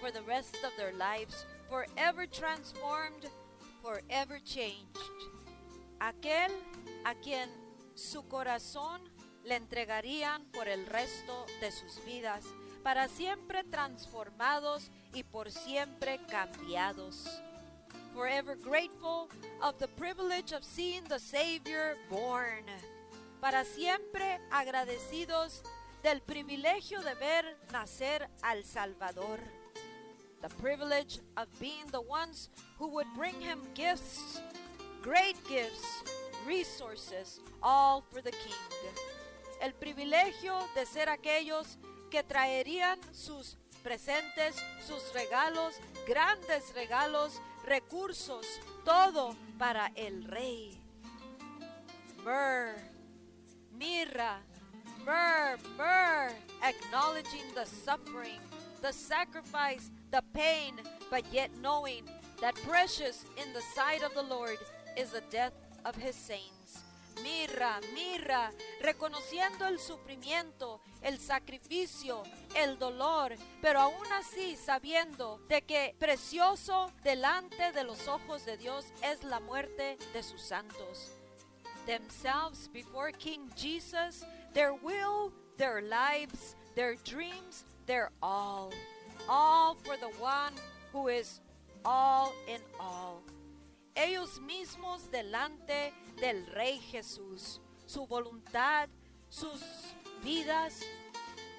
[0.00, 3.28] for the rest of their lives, forever transformed,
[3.82, 4.98] forever changed.
[6.00, 6.52] Aquel
[7.04, 7.48] a quien
[7.94, 9.00] su corazón
[9.44, 12.44] le entregarían por el resto de sus vidas,
[12.82, 17.26] para siempre transformados y por siempre cambiados.
[18.14, 19.28] Forever grateful
[19.60, 22.64] of the privilege of seeing the Savior born.
[23.40, 25.62] Para siempre agradecidos
[26.02, 29.40] del privilegio de ver nacer al Salvador.
[30.44, 34.42] The privilege of being the ones who would bring him gifts,
[35.00, 36.02] great gifts,
[36.46, 38.92] resources, all for the King.
[39.62, 41.78] El privilegio de ser aquellos
[42.10, 48.44] que traerían sus presentes, sus regalos, grandes regalos, recursos,
[48.84, 50.78] todo para el Rey.
[52.22, 52.76] Myrrh,
[53.78, 54.42] mirra,
[55.06, 58.40] myrrh, myrrh, acknowledging the suffering,
[58.82, 60.74] the sacrifice, the pain,
[61.10, 62.04] but yet knowing
[62.40, 64.58] that precious in the sight of the Lord
[64.96, 66.84] is the death of his saints.
[67.16, 72.22] Mirra, mirra, reconociendo el sufrimiento, el sacrificio,
[72.54, 78.84] el dolor, pero aún así sabiendo de que precioso delante de los ojos de Dios
[79.02, 81.10] es la muerte de sus santos.
[81.86, 88.70] Themselves before King Jesus, their will, their lives, their dreams, their all.
[89.28, 90.52] All for the one
[90.92, 91.40] who is
[91.84, 93.22] all in all.
[93.94, 98.88] Ellos mismos delante del Rey Jesús, su voluntad,
[99.28, 99.60] sus
[100.22, 100.80] vidas,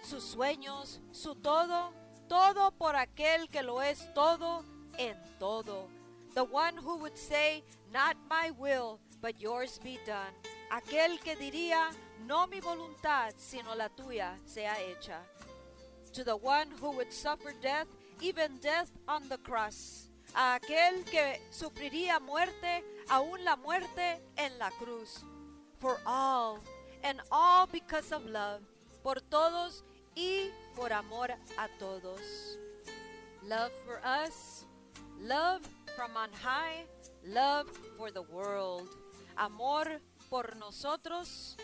[0.03, 1.93] sus sueños, su todo,
[2.27, 4.63] todo por aquel que lo es todo
[4.97, 5.89] en todo.
[6.33, 10.33] The one who would say, not my will, but yours be done.
[10.69, 11.89] Aquel que diría,
[12.25, 15.21] no mi voluntad, sino la tuya sea hecha.
[16.15, 17.87] To the one who would suffer death,
[18.21, 20.07] even death on the cross.
[20.33, 25.25] A aquel que sufriría muerte, aún la muerte en la cruz.
[25.79, 26.59] For all,
[27.03, 28.61] and all because of love.
[29.03, 29.83] Por todos
[30.15, 32.21] y por amor a todos.
[33.45, 34.65] Love for us,
[35.21, 35.61] love
[35.97, 36.85] from on high,
[37.25, 38.87] love for the world.
[39.37, 39.99] Amor
[40.29, 41.57] por nosotros,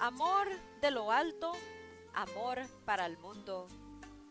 [0.00, 0.46] amor
[0.82, 1.52] de lo alto,
[2.14, 2.56] amor
[2.86, 3.66] para el mundo.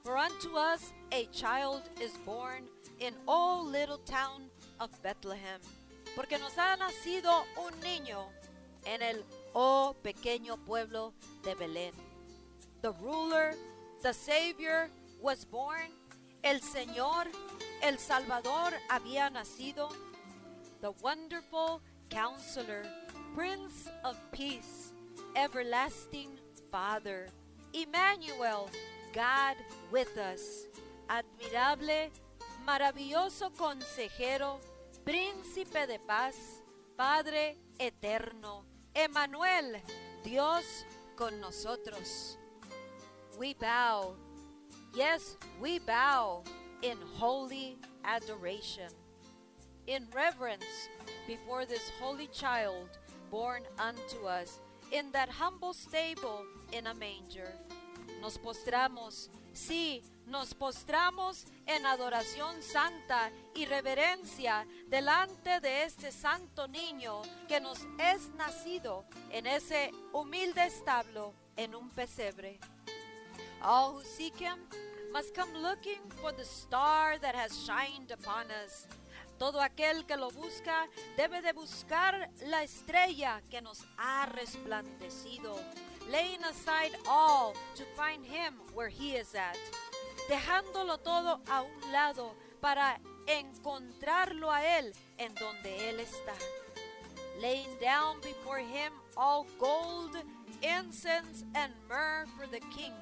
[0.04, 2.64] For unto us a child is born
[3.00, 4.50] in all little town
[4.80, 5.60] of Bethlehem.
[6.16, 8.26] Porque nos ha nacido un niño
[8.86, 9.24] en el
[9.54, 11.14] oh pequeño pueblo
[11.44, 11.94] de Belén.
[12.82, 13.54] The ruler,
[14.02, 14.90] the Savior
[15.22, 15.92] was born.
[16.44, 17.26] El Señor,
[17.84, 19.92] el Salvador había nacido.
[20.82, 22.84] The wonderful counselor,
[23.36, 24.94] Prince of Peace,
[25.36, 26.40] everlasting
[26.72, 27.28] Father,
[27.74, 28.70] Emmanuel,
[29.14, 29.56] God
[29.92, 30.68] with us.
[31.08, 32.12] Admirable,
[32.66, 34.60] maravilloso consejero,
[35.04, 36.36] príncipe de paz,
[36.96, 39.82] Padre eterno, Emmanuel,
[40.24, 42.38] Dios con nosotros.
[43.38, 44.16] We bow,
[44.94, 46.44] yes, we bow
[46.82, 48.92] in holy adoration,
[49.88, 50.90] in reverence
[51.28, 52.90] before this holy child
[53.30, 54.60] born unto us
[54.92, 57.52] in that humble stable in a manger.
[58.22, 67.22] Nos postramos, sí, nos postramos en adoración santa y reverencia delante de este santo niño
[67.48, 72.60] que nos es nacido en ese humilde establo en un pesebre.
[73.62, 74.60] All who seek him
[75.12, 78.88] must come looking for the star that has shined upon us.
[79.38, 85.58] Todo aquel que lo busca debe de buscar la estrella que nos ha resplandecido,
[86.12, 89.58] laying aside all to find him where he is at,
[90.30, 96.34] dejándolo todo a un lado para encontrarlo a él en donde él está.
[97.42, 100.16] Laying down before him all gold,
[100.62, 102.94] incense, and myrrh for the king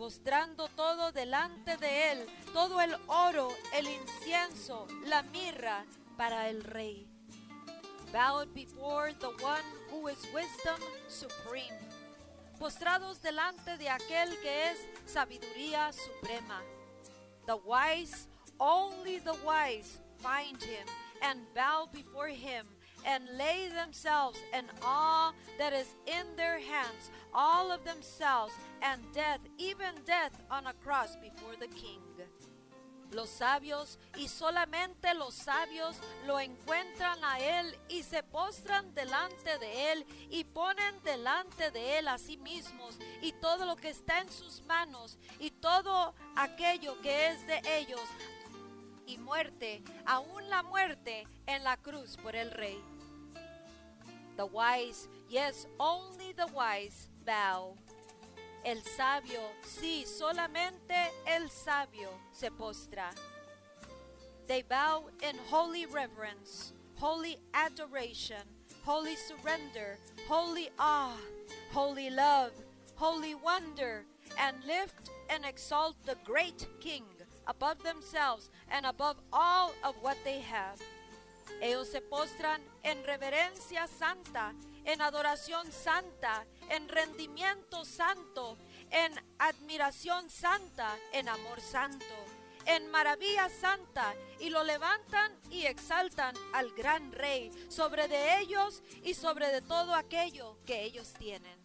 [0.00, 5.84] postrando todo delante de él, todo el oro, el incienso, la mirra
[6.16, 7.09] para el rey.
[8.12, 11.78] Bowed before the one who is wisdom supreme.
[12.60, 16.60] Postrados delante de aquel que es sabiduría suprema.
[17.46, 18.26] The wise,
[18.58, 20.86] only the wise find him
[21.22, 22.66] and bow before him
[23.06, 28.52] and lay themselves and all that is in their hands, all of themselves
[28.82, 32.00] and death, even death on a cross before the king.
[33.12, 35.96] Los sabios y solamente los sabios
[36.26, 42.08] lo encuentran a él y se postran delante de él y ponen delante de él
[42.08, 47.28] a sí mismos y todo lo que está en sus manos y todo aquello que
[47.28, 48.00] es de ellos
[49.06, 52.78] y muerte, aún la muerte en la cruz por el rey.
[54.36, 57.76] The wise, yes, only the wise bow.
[58.64, 60.94] El sabio, sí, solamente
[61.26, 63.10] el sabio se postra.
[64.46, 68.42] They bow in holy reverence, holy adoration,
[68.84, 69.96] holy surrender,
[70.28, 71.16] holy awe,
[71.72, 72.52] holy love,
[72.96, 74.04] holy wonder,
[74.38, 77.04] and lift and exalt the great King
[77.46, 80.80] above themselves and above all of what they have.
[81.62, 84.54] Ellos se postran en reverencia santa,
[84.84, 88.56] en adoración santa, en rendimiento santo,
[88.90, 92.04] en admiración santa, en amor santo,
[92.66, 99.14] en maravilla santa, y lo levantan y exaltan al gran rey sobre de ellos y
[99.14, 101.58] sobre de todo aquello que ellos tienen.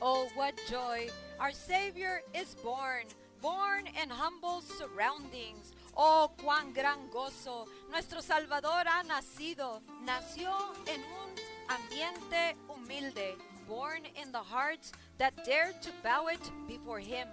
[0.00, 1.10] Oh, what joy!
[1.38, 3.06] Our Savior is born,
[3.42, 5.72] born in humble surroundings.
[5.94, 7.66] Oh, cuán gran gozo.
[7.90, 9.82] Nuestro Salvador ha nacido.
[10.02, 10.50] Nació
[10.86, 11.34] en un
[11.68, 13.36] ambiente humilde.
[13.70, 17.28] Born in the hearts that dare to bow it before him.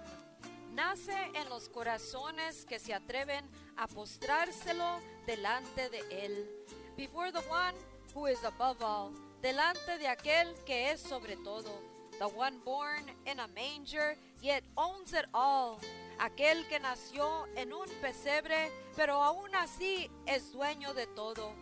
[0.74, 3.44] Nace en los corazones que se atreven
[3.76, 6.46] a postrárselo delante de él.
[6.96, 7.74] Before the one
[8.14, 9.12] who is above all.
[9.42, 11.72] Delante de aquel que es sobre todo.
[12.20, 15.80] The one born in a manger, yet owns it all
[16.18, 21.52] aquel que nació en un pesebre, pero aún así es dueño de todo.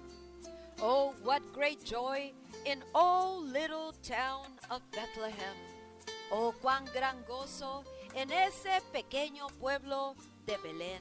[0.80, 2.34] Oh, what great joy
[2.66, 5.56] in oh little town of Bethlehem.
[6.30, 11.00] Oh, cuán gran gozo en ese pequeño pueblo de Belén.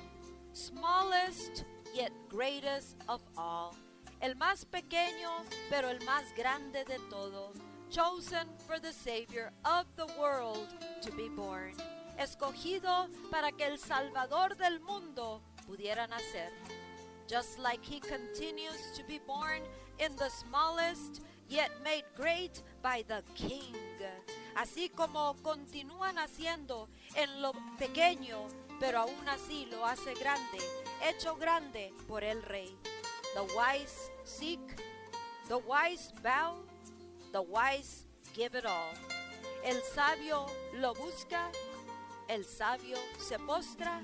[0.53, 3.75] Smallest yet greatest of all.
[4.21, 7.51] El más pequeño, pero el más grande de todo.
[7.89, 10.67] Chosen for the Savior of the world
[11.01, 11.73] to be born
[12.17, 16.51] escogido para que el Salvador del mundo pudiera nacer.
[17.27, 19.61] Just like he continues to be born
[19.99, 23.75] in the smallest, yet made great by the King.
[24.55, 28.47] Así como continúa naciendo en lo pequeño,
[28.79, 30.59] pero aún así lo hace grande,
[31.03, 32.73] hecho grande por el Rey.
[33.33, 34.61] The wise seek,
[35.49, 36.63] the wise bow,
[37.33, 38.93] the wise give it all.
[39.63, 41.51] El sabio lo busca
[42.27, 44.01] el sabio se postra,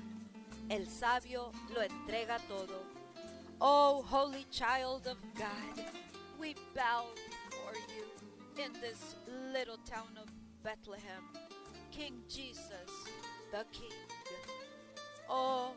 [0.68, 2.84] el sabio lo entrega todo.
[3.60, 5.84] Oh, holy child of God,
[6.38, 7.06] we bow
[8.58, 9.16] in this
[9.52, 10.28] little town of
[10.62, 11.24] Bethlehem,
[11.90, 12.90] King Jesus,
[13.50, 13.92] the King.
[15.28, 15.72] Oh,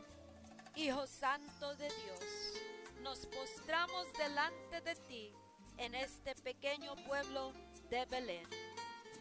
[0.76, 2.60] Hijo Santo de Dios,
[3.04, 5.32] nos postramos delante de ti
[5.78, 7.54] en este pequeño pueblo
[7.90, 8.46] de Belén.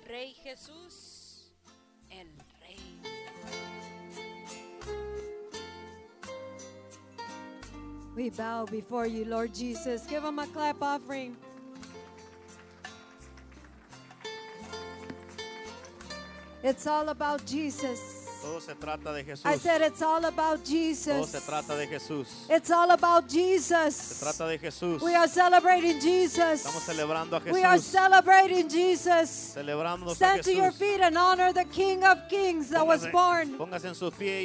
[0.08, 1.52] Rey Jesús,
[2.10, 2.28] el
[2.60, 2.80] Rey.
[8.16, 10.06] We bow before you, Lord Jesus.
[10.06, 11.36] Give him a clap offering.
[16.66, 18.13] It's all about Jesus.
[18.44, 19.46] Todo se trata de Jesús.
[19.46, 21.30] I said it's all about Todo Jesus.
[21.30, 22.26] se trata de Jesús.
[22.50, 24.18] It's all about Se Jesus.
[24.20, 25.00] trata de Jesús.
[25.00, 26.60] We are celebrating Jesus.
[26.62, 29.30] Estamos celebrando a We are celebrating Jesus.
[29.54, 30.78] Celebrando a Stand to your Jesús.
[30.78, 33.94] feet and honor the King of Kings that was born Póngase en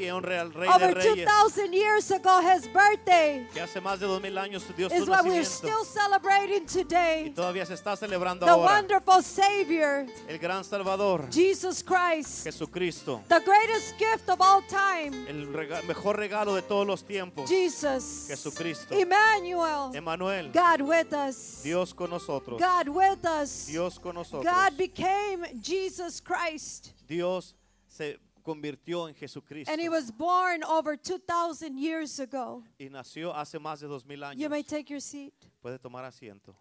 [0.01, 1.27] y honre al Rey over de Reyes.
[1.27, 2.39] 2,000 years ago.
[2.41, 5.83] His birthday Que hace más de dos mil años dio is su what we're still
[5.83, 7.33] celebrating Y today.
[7.35, 8.75] todavía se está celebrando The ahora.
[8.79, 13.21] wonderful Savior, El gran Salvador, Jesus Christ, Jesucristo.
[13.27, 17.47] the greatest gift of all time, El rega- mejor regalo de todos los tiempos.
[17.49, 18.93] Jesus, Jesucristo.
[18.95, 20.51] Emmanuel, Emanuel.
[20.51, 22.59] God with us, Dios con nosotros.
[22.59, 23.67] God with us.
[23.67, 24.43] Dios con nosotros.
[24.45, 27.53] God became Jesus Christ, Dios
[27.87, 29.71] se convirtió en Jesucristo.
[29.71, 32.63] and He was born over 2,000 years ago.
[32.79, 34.37] Y nació hace más de dos mil años.
[34.39, 35.33] You may take your seat.
[35.63, 36.55] Puede tomar asiento.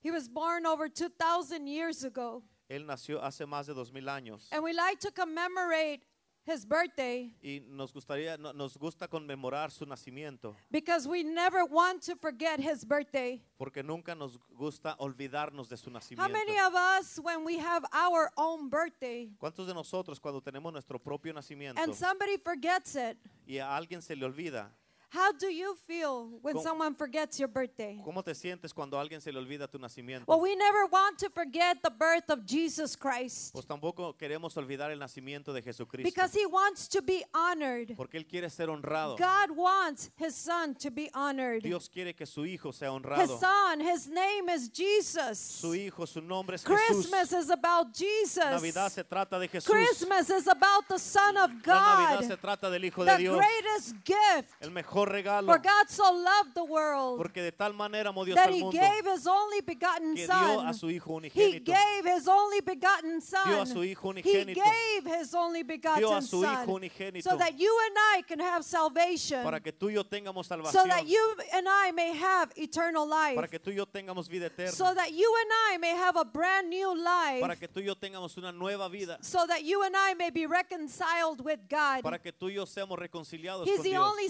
[0.00, 2.42] He was born over 2,000 years ago.
[2.68, 4.48] Él nació hace más de dos mil años.
[4.52, 6.02] And we like to commemorate
[6.44, 10.54] his birthday Y nos gustaría, no- nos gusta conmemorar su nacimiento.
[10.70, 13.42] because we never want to forget his birthday.
[13.58, 16.32] Porque nunca nos gusta olvidarnos de su How nacimiento.
[16.32, 20.98] many of us, when we have our own birthday ¿Cuántos de nosotros cuando tenemos nuestro
[21.00, 24.70] propio nacimiento and somebody forgets it, y a alguien se le olvida?
[25.10, 28.00] How do you feel when ¿Cómo- someone forgets your birthday?
[28.04, 30.24] ¿Cómo te sientes cuando alguien se le olvida tu nacimiento?
[30.26, 34.90] Well, we never want to forget the birth of Jesus Christ Pues tampoco queremos olvidar
[34.90, 36.04] el nacimiento de Jesucristo.
[36.04, 37.96] because he wants to be honored.
[37.96, 39.16] Porque Él quiere ser honrado.
[39.16, 41.62] God wants his son to be honored.
[41.62, 45.38] Dios quiere que su hijo sea His son, his name is Jesus.
[45.38, 46.76] Su hijo, su nombre es Jesús.
[46.76, 48.44] Christmas is about Jesus.
[48.44, 49.70] Navidad se trata de Jesús.
[49.70, 53.28] Christmas is about the Son of La Navidad se God, trata del Hijo de the
[53.28, 54.50] greatest gift.
[54.60, 55.46] El mejor regalo.
[55.46, 58.60] For God so loved the world Porque de tal manera amó Dios that al He
[58.62, 60.74] mundo gave His only begotten que dio a Son.
[60.74, 61.64] su hijo He unigénito.
[61.72, 63.66] gave His only begotten Dio a Son.
[63.66, 64.54] su hijo He unigénito.
[64.62, 68.22] gave His only Dio a begotten su hijo Son unigénito so that you and I
[68.22, 72.12] can have salvation, para que tú y yo tengamos so that you and I may
[72.16, 75.78] have eternal life, Para que tú y yo tengamos vida so that you and I
[75.78, 79.18] may have a brand new life, Para que tú y yo tengamos una nueva vida.
[79.22, 82.02] so that you and I may be reconciled with God.
[82.02, 84.04] Para que tú y yo seamos reconciliados He's con the Dios.
[84.10, 84.28] only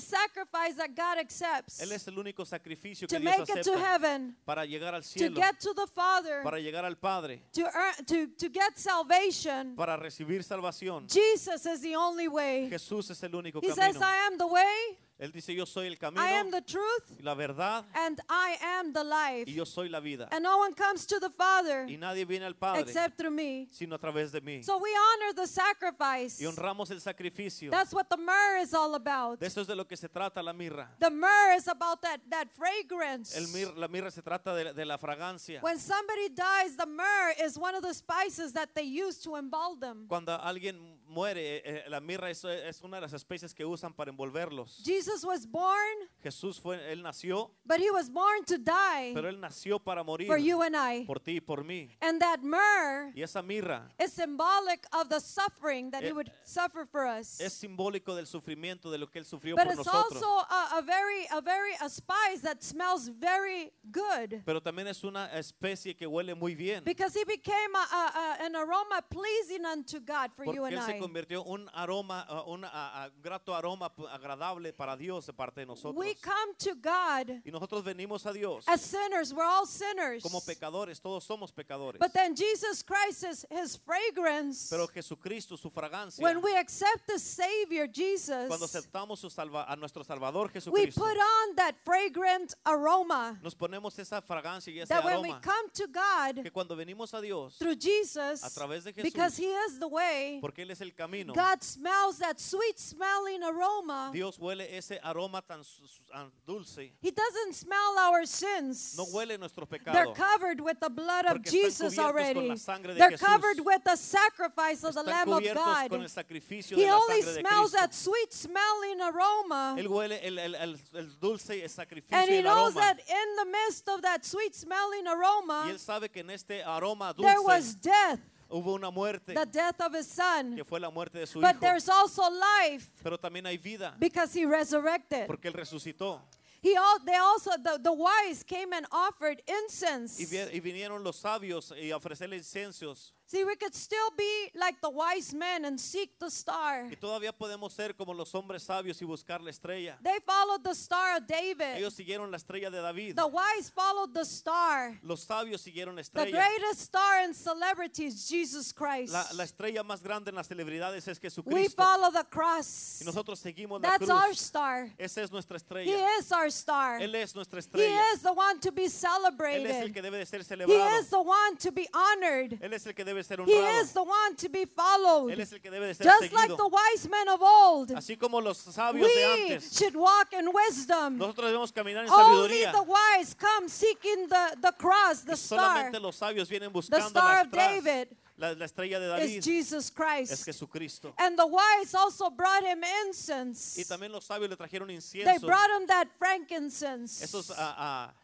[0.57, 3.79] sacrifice that God accepts Él es el único sacrificio to que Dios make it to
[3.79, 8.05] heaven, para llegar al to get to the Father, para llegar al Padre, to earn,
[8.07, 9.75] to, to get salvation.
[9.77, 11.07] para recibir salvación.
[11.09, 12.69] Jesus is the only way.
[12.71, 13.97] Jesús es el único He says.
[14.01, 17.23] I am the way, Él dice, yo soy el camino, I am the truth, y
[17.23, 19.49] la verdad, and I am the life.
[19.49, 20.29] y yo soy la vida.
[20.31, 23.67] And no one comes to the Father Y nadie viene al Padre except through me.
[23.71, 24.63] sino a través de mí.
[24.63, 26.39] So we honor the sacrifice.
[26.39, 27.71] Y honramos el sacrificio.
[27.71, 29.41] That's what the myrrh is all about.
[29.41, 30.91] De eso es de lo que se trata la mirra.
[30.99, 33.35] The myrrh is about that, that fragrance.
[33.35, 35.63] El mir- la mirra se trata de, de la fragancia.
[35.63, 39.81] When somebody dies, the myrrh is one of the spices that they use to embalm
[39.81, 40.05] them.
[40.09, 43.93] Cuando alguien muere, eh, eh, la mirra es, es una de las especies que usan
[43.95, 44.83] para envolverlos.
[44.85, 49.39] Jesus was born, Jesús fue, él nació, but he was born to die pero él
[49.41, 51.05] nació para morir for you and I.
[51.07, 51.91] por ti y por mí.
[52.01, 56.31] And that myrrh Y esa mirra is symbolic of the suffering that he Eh, would
[56.45, 57.41] suffer for us.
[57.41, 60.23] es simbólico del sufrimiento de lo que él sufrió But por it's nosotros.
[60.23, 65.03] also a, a very, a very, a spice that smells very good Pero también es
[65.05, 66.83] una especie que huele muy bien.
[66.85, 70.83] because he became a, a, a- an aroma pleasing unto God for you Porque and
[70.89, 75.33] él se convirtió un aroma, uh, un a- a- grato aroma agradable para Dios de
[75.33, 75.95] parte de nosotros.
[75.97, 79.33] We come to God Y nosotros venimos a Dios as sinners.
[79.33, 80.23] We're all sinners.
[80.23, 81.99] como pecadores, todos somos pecadores.
[81.99, 84.69] But then Jesus Christ is his fragrance.
[84.71, 89.77] Pero Jesucristo, su fragancia, When we accept the Savior Jesus, cuando aceptamos su salva- a
[89.77, 93.39] nuestro Salvador we Jesucristo, put on that fragrant aroma.
[93.43, 96.77] nos ponemos esa fragancia y ese That when we aroma come to God que cuando
[96.77, 100.63] venimos a Dios, through Jesus, a través de Jesús, because He is the way, porque
[100.63, 104.11] Él es el camino, God smells that sweet smelling aroma.
[104.13, 106.93] Dios huele ese aroma tan su- su- tan dulce.
[107.01, 108.95] He doesn't smell our sins.
[108.97, 112.49] No huele nuestro They're covered with the blood of Jesus already.
[112.49, 113.19] de They're Jesús.
[113.19, 115.91] covered with the sacrifice of the Lamb of God.
[115.91, 117.79] con el sacrificio He de la only de smells Cristo.
[117.79, 119.75] that sweet smelling aroma.
[119.79, 122.81] Él huele el, el- el- el dulce sacrificio And he el knows aroma.
[122.81, 126.63] that in the midst of that sweet smelling aroma, Y él sabe que en este
[126.65, 130.55] aroma dulce, there was death, hubo una muerte the death of his son.
[130.57, 131.61] que fue la muerte de su But hijo.
[131.61, 135.27] there's also life Pero también hay vida because he resurrected.
[135.27, 136.21] porque él resucitó.
[136.63, 136.75] He
[137.05, 141.73] they also the, the wise came and offered incense Y, vi- y vinieron los sabios
[141.81, 146.31] y ofrecerle incensios See, we could still be like the wise men and seek the
[146.31, 146.87] star.
[146.89, 149.99] Y todavía podemos ser como los hombres sabios y buscar la estrella.
[150.01, 151.77] They followed the star of David.
[151.79, 153.17] Ellos siguieron la estrella de David.
[153.17, 154.97] The wise followed the star.
[155.03, 156.31] Los sabios siguieron la The estrella.
[156.37, 159.13] greatest star in celebrities, Jesus Christ.
[159.13, 161.83] La, la estrella más grande en las celebridades es We Jesucristo.
[161.83, 163.01] follow the cross.
[163.03, 164.41] Y nosotros seguimos la That's our cruz.
[164.41, 164.91] star.
[164.99, 166.07] Esa es nuestra He estrella.
[166.21, 167.01] is our star.
[167.01, 168.03] Él es nuestra He estrella.
[168.15, 169.93] is the one to be Él es el celebrated.
[169.95, 171.01] que debe de ser He celebrado.
[171.01, 172.57] is the one to be honored.
[172.63, 175.39] Él es el que debe de ser He is the one to be Él followed.
[175.39, 178.41] es el que debe de ser Just like the wise men of old, Así como
[178.41, 179.73] los sabios de we antes.
[179.77, 181.19] should walk in wisdom.
[181.19, 182.73] Nosotros debemos caminar en Only sabiduría.
[182.73, 185.59] the wise come seeking the, the cross, the star.
[185.59, 188.09] solamente los sabios vienen The buscando star la, of David
[188.39, 189.43] la, la estrella de is David.
[189.45, 190.45] Jesus Es Christ.
[190.45, 191.15] Jesucristo.
[191.19, 193.85] And the wise also brought him Y incense.
[193.87, 197.23] también los sabios le trajeron They brought him that frankincense.
[197.25, 198.15] Esos ah, ah,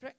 [0.00, 0.14] Fra-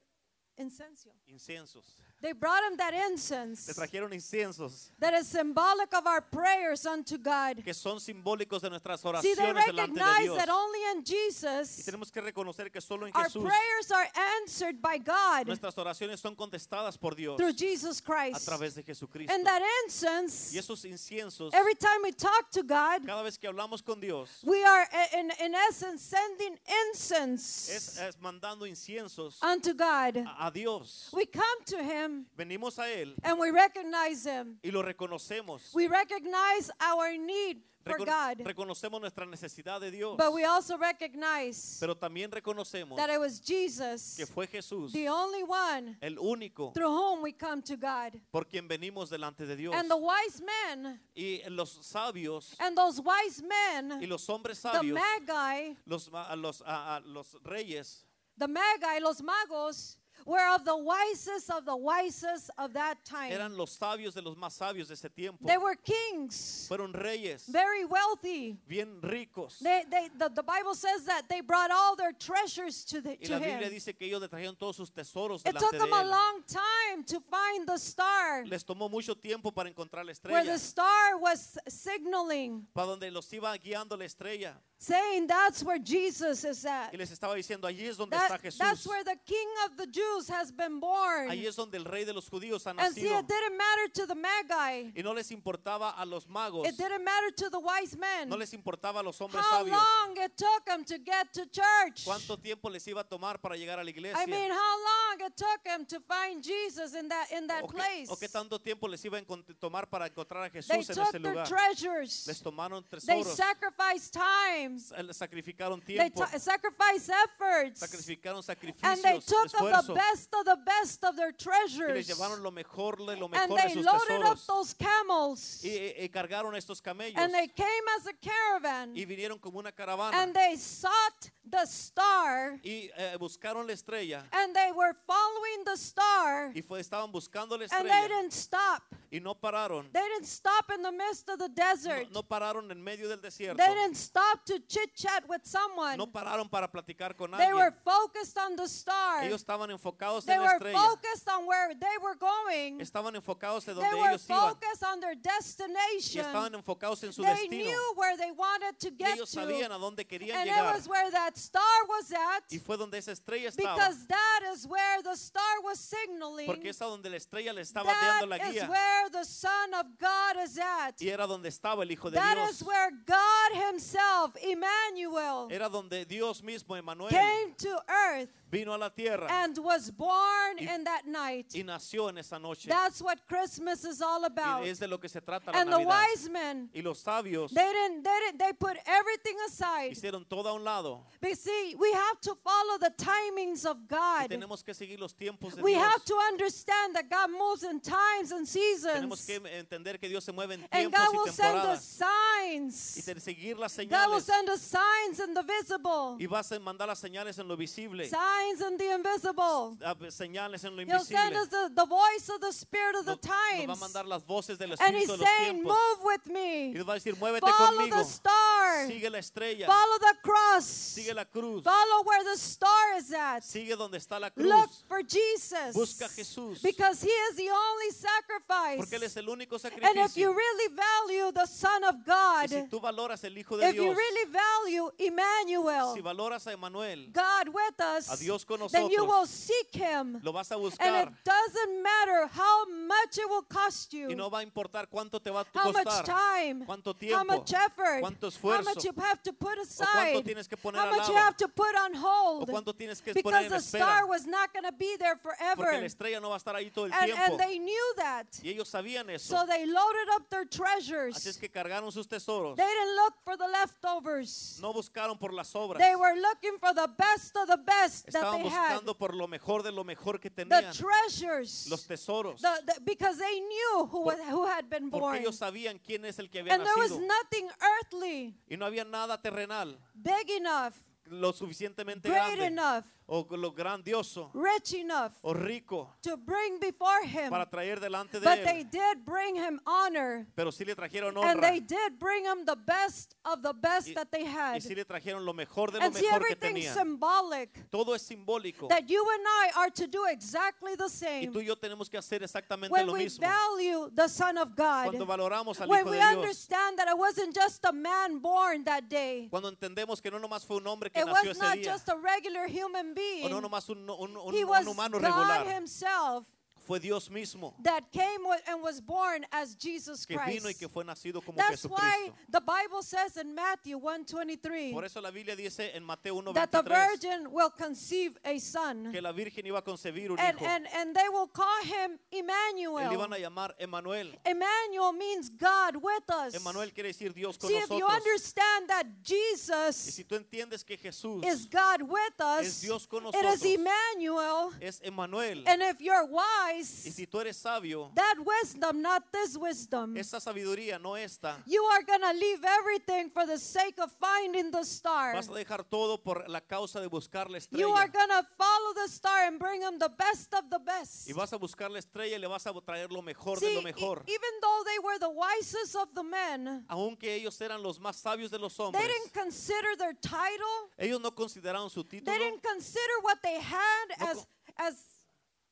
[0.58, 1.10] Incenso.
[1.26, 1.84] inciensos.
[2.24, 7.18] They brought him that Le incense trajeron inciensos that is symbolic of our prayers unto
[7.18, 7.62] God.
[7.62, 10.36] que son simbólicos de nuestras See, they oraciones delante de Dios.
[10.38, 14.08] that only in Y Jesus tenemos que reconocer que solo en our Jesús prayers are
[14.40, 18.48] answered by God nuestras oraciones son contestadas por Dios through Jesus a Christ.
[18.48, 19.30] través de Jesucristo.
[19.30, 23.50] And that incense, Y esos inciensos, every time we talk to God, cada vez que
[23.50, 29.74] hablamos con Dios, we are in, in essence sending es, incense es mandando inciensos unto
[29.74, 30.16] God.
[30.16, 31.10] a, a Dios.
[31.12, 34.58] We come to Him Venimos a Él and we recognize Him.
[34.62, 35.72] y lo reconocemos.
[35.74, 40.16] We recognize our need for Recon- God, reconocemos nuestra necesidad de Dios.
[40.16, 45.06] but we also recognize Pero también reconocemos that it was Jesus, que fue Jesús the
[45.08, 48.18] only one el único through whom we come to God.
[48.32, 49.74] por quien venimos delante de Dios.
[49.74, 54.68] And the wise men Y los sabios and those wise y men, los hombres the
[54.70, 58.06] sabios, magi, los, los, a- los reyes,
[58.38, 63.30] the magi, los magos, were of the wisest of the wisest of that time.
[63.32, 65.44] eran los sabios de los más sabios de ese tiempo.
[65.46, 68.56] They were kings, Fueron reyes, very wealthy.
[68.68, 69.58] bien ricos.
[69.60, 73.26] They, they, the, the Bible says that they brought all their treasures to, the, Y
[73.26, 73.72] to la Biblia him.
[73.72, 76.10] dice que ellos le trajeron todos sus tesoros It delante took de them a él.
[76.10, 80.44] long time to find the star Les tomó mucho tiempo para encontrar la where estrella,
[80.44, 84.54] the star was signaling, para donde los iba guiando la estrella.
[84.86, 86.92] Saying that's where Jesus is at.
[86.92, 88.58] Y les estaba diciendo, allí es donde That- está Jesús.
[88.58, 91.30] that's where the king of the Jews has been born.
[91.30, 93.20] Ahí es donde el rey de los judíos ha And see, nacido.
[93.20, 94.92] it didn't matter to the magi.
[94.96, 98.28] Y no les importaba a los magos, It didn't matter to the wise men.
[98.28, 99.70] no les importaba a los hombres How sabios.
[99.76, 102.04] long it took them to get to church.
[102.04, 104.18] ¿Cuánto tiempo les iba a tomar para llegar a la iglesia?
[104.20, 107.68] I mean, how long it took them to find Jesus in that in that ¿O
[107.68, 108.08] qué, place.
[108.10, 110.94] o qué tanto tiempo les iba a encont- tomar para encontrar a They Jesús en
[110.96, 111.46] took ese their lugar?
[111.48, 112.26] treasures.
[112.26, 114.73] Les tomaron They tesoros, sacrificed time.
[114.78, 117.80] Sa- sacrificaron They tiempo, t- sacrificed efforts.
[117.80, 118.42] sacrificaron
[118.82, 122.06] And they sacrificios, took the best of the best of their y les treasures.
[122.08, 125.60] llevaron lo mejor de lo And mejor de they sus loaded up those camels.
[125.64, 128.96] y, y- cargaron estos camellos And they came as a caravan.
[128.96, 132.58] y vinieron como una caravana And they sought the star.
[132.62, 136.50] y eh, buscaron la estrella And they were following the star.
[136.54, 138.82] y fue, estaban buscando la And they didn't stop.
[139.10, 139.90] y no pararon.
[139.92, 142.10] They didn't stop in the midst of the No, desert.
[142.12, 143.56] no pararon en medio del desierto.
[143.56, 145.96] They didn't stop to chit chat with someone.
[145.96, 149.22] No pararon para platicar con They were focused on the star.
[149.24, 152.80] Ellos estaban enfocados They en la were focused on where they were going.
[152.80, 154.50] Estaban enfocados en They donde were ellos iban.
[154.50, 156.24] focused on their Y destination.
[156.26, 157.64] estaban enfocados en su They destino.
[157.64, 159.74] knew where they wanted to Y get ellos sabían to.
[159.74, 162.44] a dónde querían And it was where that star was at.
[162.50, 163.74] Y fue donde esa estrella estaba.
[163.74, 166.46] Because that is where the star was signaling.
[166.46, 168.44] Porque es a donde la estrella le estaba dando la guía.
[168.44, 171.00] That is where the Son of God is at.
[171.00, 172.50] Y era donde estaba el Hijo de That Dios.
[172.60, 178.78] is where God Himself, Emmanuel, Era donde Dios mismo, Emanuel, came to earth vino a
[178.78, 181.52] la tierra and was born Y- in that night.
[181.54, 182.68] y nació en esa noche.
[182.68, 184.62] That's what Christmas is all about.
[184.64, 187.52] Y es de lo que se trata la And the wise men, Y los sabios
[187.52, 189.90] they didn't, they didn't, they put everything aside.
[189.92, 191.04] hicieron todo a un lado.
[191.20, 194.28] But see, we have to follow the timings of Y God.
[194.30, 195.82] tenemos que seguir los tiempos de We Dios.
[195.82, 199.26] have to understand that God moves in times and Tenemos seasons.
[199.26, 202.96] que entender que Dios se mueve en And tiempos God y will send us temporadas.
[202.96, 203.22] Y signs.
[203.24, 204.26] seguir las God will señales.
[204.34, 208.04] Send us signs in the visible, Y vas a mandar las señales en lo visible.
[208.08, 209.76] signs in the invisible.
[209.84, 210.88] Ah, Señales en lo invisible.
[210.88, 213.76] He'll send us the, the voice of the Spirit of the Nos, nos va a
[213.76, 215.76] mandar las voces del And Espíritu He's de los saying, tiempos.
[215.76, 216.72] Move with Y me.
[216.74, 217.96] nos va a decir, muévete Follow conmigo.
[217.96, 218.86] the star.
[218.86, 219.66] Sigue la estrella.
[219.66, 220.64] Follow the cross.
[220.66, 221.62] Sigue la cruz.
[221.64, 223.42] Follow where the star is at.
[223.44, 224.46] Sigue donde está la cruz.
[224.46, 225.74] Look for Jesus.
[225.74, 226.62] Busca a Jesús.
[226.62, 228.78] Because he is the only sacrifice.
[228.78, 229.88] Porque Él es el único sacrificio.
[229.90, 233.56] And if you really value the Son of Y God, si tú valoras el Hijo
[233.56, 238.16] de if you Dios, really value Emmanuel, si valoras a Emanuel, God with us, A
[238.16, 240.20] Dios con then you will seek him.
[240.22, 244.30] lo vas a And it doesn't matter how much it will cost you, Y no
[244.30, 248.30] va a importar cuánto te va a how much time, cuánto how much effort, cuánto
[248.42, 251.36] how much you have to put cuánto aside, tienes que poner how much you have
[251.36, 252.48] to put on o hold.
[252.50, 253.84] cuánto tienes que poner Because en the espera.
[253.84, 255.80] star was not going to be there Porque forever.
[255.80, 257.22] la estrella no va a estar ahí todo el And, tiempo.
[257.32, 258.26] and they knew that.
[258.42, 259.36] Y ellos sabían eso.
[259.36, 261.26] So they loaded up their Así treasures.
[261.26, 262.56] es que cargaron sus tesoros.
[262.56, 264.13] They didn't look for the leftovers.
[264.60, 265.78] No buscaron por las obras.
[265.78, 268.72] They were looking for the best of the best that Estaban they had.
[268.80, 270.72] buscando por lo mejor de lo mejor que The tenían.
[270.72, 271.66] treasures.
[271.68, 272.40] Los tesoros.
[272.40, 275.16] The- the- because they knew who, Por- was, who had been Porque born.
[275.18, 277.06] ellos sabían quién es el que había And there was nacido.
[277.06, 280.74] nothing earthly Y no había nada terrenal big enough,
[281.06, 287.04] lo suficientemente great grande enough, o lo grandioso rich enough o rico to bring before
[287.04, 287.28] him.
[287.30, 290.26] para traer delante de But they did bring him honor.
[290.34, 293.94] Pero sí le trajeron And they did bring him the best of the best Y,
[293.94, 294.60] that they y had.
[294.62, 296.74] sí le trajeron lo mejor de lo And see, mejor que everything's tenían.
[296.74, 297.70] symbolic.
[297.70, 298.68] Todo es simbólico.
[298.68, 301.26] That you and I are to do exactly the Y same.
[301.32, 303.20] tú y yo tenemos que hacer exactamente When lo we mismo.
[303.26, 304.84] value the Son of God.
[304.86, 306.16] Cuando valoramos al When Hijo we de Dios.
[306.16, 309.28] understand that it wasn't just a man born that day.
[309.30, 311.72] Cuando entendemos que no nomás fue un hombre que It nació was ese not día.
[311.72, 313.30] just a regular human O being.
[313.30, 315.46] no nomás un, un- un- He un humano God regular.
[315.56, 316.26] himself
[316.66, 320.58] Fue Dios mismo that came and was born as Jesus que vino y Christ.
[320.60, 325.10] que fue nacido como That's why the Bible says in Matthew 1:23 Por eso la
[325.10, 328.90] Biblia dice en Mateo that the virgin will conceive a son.
[328.92, 330.46] que la Virgen iba a concebir un And, hijo.
[330.46, 333.12] and, and they will call him Él iban Emmanuel.
[333.12, 334.12] a llamar Emanuel.
[334.24, 336.34] Emmanuel means God with us.
[336.34, 340.64] Emanuel quiere decir Dios con See, if you understand that Y Jesus si tú entiendes
[340.64, 344.50] que Jesús is God with es us, Dios con it is nosotros, Emmanuel.
[344.60, 345.42] es Emanuel.
[345.46, 350.20] And if you're Y wise, si tú eres sabio, that wisdom, not this wisdom, esa
[350.20, 354.64] sabiduría, no esta, you are going to leave everything for the sake of finding the
[354.64, 355.14] star.
[355.14, 358.74] vas a dejar todo por la causa de buscar la You are going to follow
[358.74, 361.08] the star and bring him the best of the best.
[361.08, 363.62] Y vas a buscar la estrella y le vas a traer lo mejor See, de
[363.62, 363.74] lo e-
[364.06, 368.30] even though they were the wisest of the men, Aunque ellos eran los más sabios
[368.30, 370.70] de los they didn't consider their title.
[370.78, 374.26] ellos no consideraron su título, They didn't consider what they had No as,
[374.56, 374.93] as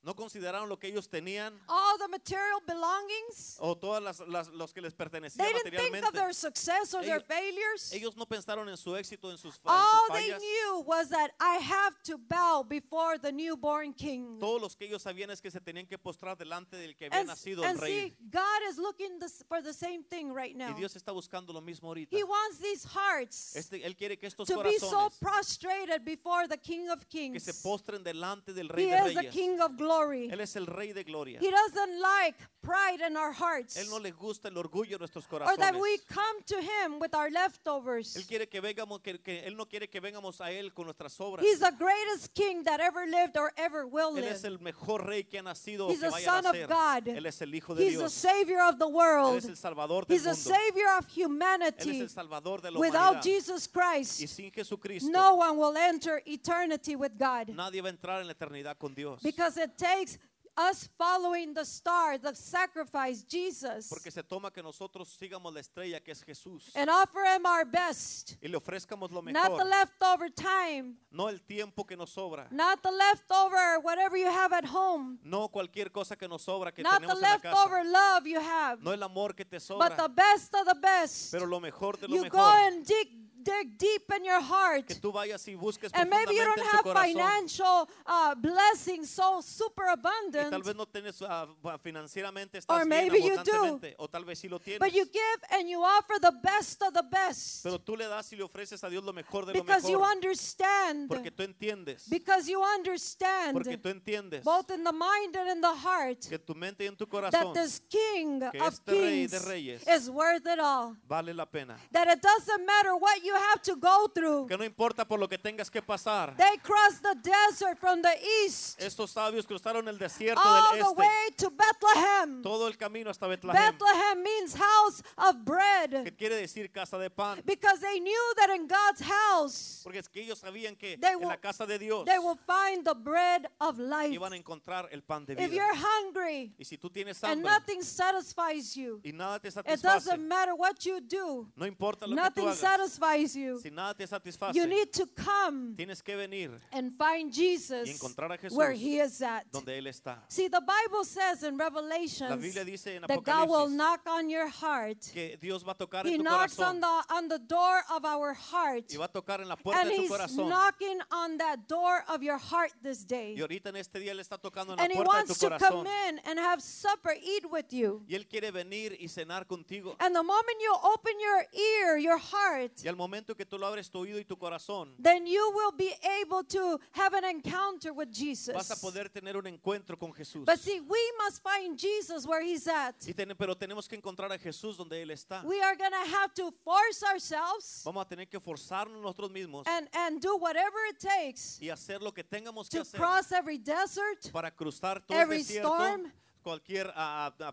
[0.05, 3.57] no consideraron lo que ellos tenían all the material belongings.
[3.61, 7.03] o todas las, las- los que les pertenecían They didn't think of their success or
[7.05, 7.93] their failures.
[7.93, 11.09] Ellos no pensaron en su éxito, en sus, fa- en sus All they knew was
[11.11, 14.39] that I have to bow before the newborn king.
[14.41, 17.21] Todos los que ellos sabían es que se tenían que postrar delante del que había
[17.21, 18.11] And, nacido el rey.
[18.11, 20.75] see, God is looking this, for the same thing right Y now.
[20.77, 22.17] Dios está buscando lo mismo ahorita.
[22.17, 26.49] He wants these hearts Este, él quiere que estos to be so corazones prostrated before
[26.49, 27.63] the King of que se Kings.
[27.63, 29.29] postren delante del rey He de is the.
[29.31, 29.92] King of glory.
[30.31, 31.39] Él es el rey de gloria.
[31.41, 35.27] He doesn't like pride in our hearts Él no le gusta el orgullo de nuestros
[35.31, 38.17] or that we come to Him with our leftovers.
[38.17, 41.19] Él quiere que vengamos, que, que él no quiere que vengamos a él con nuestras
[41.21, 41.45] obras.
[41.45, 45.25] He's the greatest king that ever lived or ever will Él es el mejor rey
[45.25, 46.69] que ha nacido o He's que the vaya Son a of nacer.
[46.69, 47.09] God.
[47.09, 49.37] Él es el hijo de He's the Savior of the Él world.
[49.39, 50.35] es el salvador del He's the.
[50.35, 52.01] Savior of Él es humanity.
[52.01, 53.23] el salvador de la Without humanidad.
[53.23, 57.49] Jesus Y Christ, sin Jesucristo, no one will enter eternity with God.
[57.49, 59.21] nadie va a entrar en la eternidad con Dios.
[59.23, 60.19] Because it takes
[60.57, 66.01] us following the star, the sacrifice, Jesus, Porque se toma que nosotros sigamos la estrella
[66.01, 66.71] que es Jesús.
[66.75, 68.37] And offer Him our best.
[68.43, 72.83] y le ofrezcamos lo Not the leftover time, no el tiempo que nos sobra, not
[72.83, 77.01] the leftover whatever you have at home, no cualquier cosa que nos sobra que not
[77.01, 80.09] the tenemos en la leftover love you have, no el amor que te but the
[80.09, 81.33] best of the best.
[81.33, 84.87] pero lo mejor de lo You go and dig, dig deep in your heart.
[84.87, 87.05] que tú vayas y busques And maybe you don't have corazón.
[87.05, 91.47] financial uh, blessings so super Y tal abundant, vez no tienes ah,
[91.83, 93.81] financieramente Or estás bien maybe you do.
[93.99, 94.79] o tal vez sí lo tienes.
[94.79, 98.33] but you give and you offer the best of the best Pero tú le das
[98.33, 102.09] y le ofreces a Dios lo mejor de lo because you understand, porque tú entiendes,
[102.09, 106.39] because you understand, porque tú entiendes both in the mind and in the heart, que
[106.39, 109.87] tu mente y en tu that this King que of este Rey Kings de Reyes
[109.87, 110.97] is worth it all.
[111.09, 111.77] vale la pena.
[111.93, 114.47] That it doesn't matter what you you have to go through.
[114.47, 116.37] que no importa por lo que tengas que pasar.
[116.37, 118.15] They crossed the desert from the
[118.45, 122.43] east Estos sabios cruzaron el desierto all del the way to Bethlehem.
[122.43, 127.11] todo el camino hasta Betlehem, Bethlehem means house of bread que quiere decir casa de
[127.11, 131.13] pan, because they knew that in God's house porque es que ellos sabían que They
[131.13, 134.13] en will- la casa de Dios they will find the bread of life.
[134.13, 135.47] iban a encontrar el pan de vida.
[135.47, 139.83] If you're hungry Y si tú tienes and nothing satisfies you, y nada te it
[139.83, 143.59] doesn't matter what you do, no importa lo que tú nothing hagas, satisfies you.
[143.61, 148.33] si nada te satisface, You need to come tienes que venir and find Jesus encontrar
[148.33, 149.45] a Jesús where he is at.
[149.53, 150.19] donde Él está.
[150.29, 154.29] See, the Bible says in La Revelations Biblia dice en that God will knock on
[154.29, 154.99] your heart.
[155.13, 158.05] que Dios va a tocar He en tu knocks on the on the door of
[158.05, 158.85] our heart.
[158.93, 160.49] y va a tocar en la puerta And de tu he's corazón.
[160.49, 163.35] knocking on that door of your heart this day.
[163.37, 165.47] Y ahorita en este día Él está tocando en la And he puerta de tu
[165.49, 168.03] wants to come in and have supper, eat with you.
[168.09, 169.97] Y Él quiere venir y cenar contigo.
[170.01, 173.67] And the moment you open your ear, your heart, Y al momento que tú lo
[173.67, 177.93] abres tu oído y tu corazón, then you will be able to have an encounter
[177.93, 178.81] with vas a Jesus.
[178.81, 180.45] poder tener un encuentro con Jesús.
[180.47, 182.95] But see, we must find Jesus where he's at.
[183.07, 185.43] Y ten- pero tenemos que encontrar a Jesús donde Él está.
[185.45, 189.67] We are going to have to force ourselves Vamos a tener que forzarnos nosotros mismos
[189.67, 193.33] and, and do whatever it takes y hacer lo que tengamos que to hacer cross
[193.33, 196.93] every desert, para cruzar todo el every desierto, storm, cualquier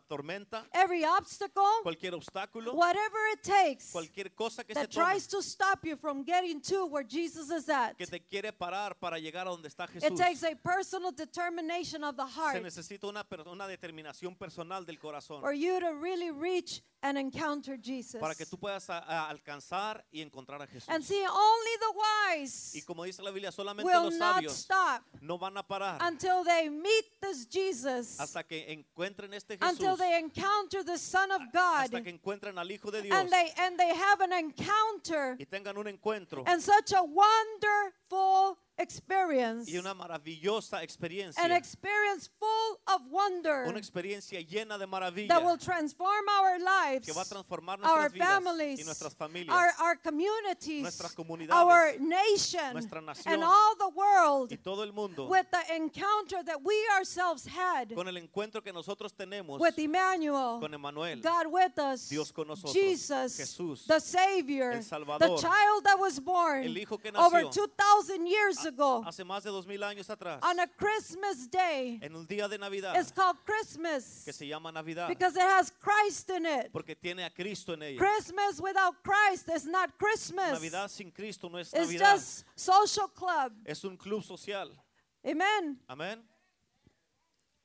[0.08, 5.42] tormenta, every obstacle, cualquier obstáculo, whatever it takes cualquier cosa que se that tries to
[5.42, 7.96] stop you from getting to where Jesus is at.
[7.98, 10.18] que te quiere parar para llegar a donde está It Jesús.
[10.18, 15.42] takes a personal determination of the Se heart necesita una, una determinación personal del corazón
[15.42, 18.20] for you to really reach and encounter Jesus.
[18.20, 20.90] para que tú puedas a- a alcanzar y encontrar a Jesús.
[20.90, 24.52] And see, only the wise Y como dice la Biblia, solamente will los not sabios
[24.58, 29.96] stop no van a parar until they meet this Jesus, hasta que encuentren este until
[29.96, 33.30] Jesús, they encounter the Son of God, hasta que encuentren al Hijo de Dios and
[33.30, 39.70] they and they have an encounter y tengan un encuentro and such a wonderful experience,
[39.70, 45.44] y una maravillosa experiencia, an experience full of wonder una experiencia llena de maravilla that
[45.44, 49.70] will transform our lives, que va a transformar our vidas families, y nuestras familias, our,
[49.82, 54.94] our communities, nuestras our comunidades, nation, nuestra nación, and all the world y todo el
[54.94, 59.78] mundo with the encounter that we ourselves had con el encuentro que nosotros tenemos with
[59.78, 64.84] Emmanuel, con Emmanuel, God with us, Dios con nosotros, Jesus, Jesús, the Savior, el
[65.20, 69.50] the child that was born el hijo que over 2,000 years ago hace más de
[69.50, 72.00] dos mil años atrás, on a Christmas day.
[72.02, 75.72] en un día de Navidad It's called Christmas que se llama Navidad, because it has
[75.80, 76.72] Christ in it.
[76.72, 77.98] porque tiene a Cristo en ella.
[78.00, 80.54] Christmas without Christ is not Christmas.
[80.54, 83.52] Navidad sin Cristo no es It's Navidad, just social club.
[83.66, 84.70] es un club social.
[85.26, 85.78] Amen.
[85.90, 86.24] Amén.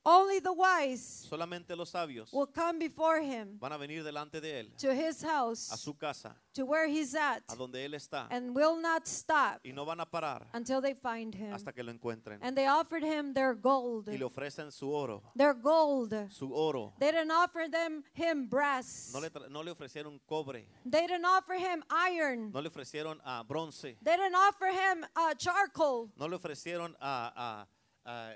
[0.07, 4.59] Only the wise Solamente los sabios will come before him van a venir delante de
[4.59, 8.27] él, to his house, a su casa, to where he's at, a donde él está,
[8.29, 11.51] and will not stop y no van a parar until they find him.
[11.53, 12.37] hasta que lo encuentren.
[12.43, 14.07] And they offered him their gold.
[14.07, 16.13] Y le ofrecen su oro, Their gold.
[16.29, 16.93] su oro.
[16.99, 19.11] They didn't offer them him brass.
[19.11, 22.51] No le, no le ofrecieron cobre, They didn't offer him iron.
[22.53, 26.11] no le ofrecieron a bronce, They didn't offer him uh, charcoal.
[26.15, 27.65] no le ofrecieron a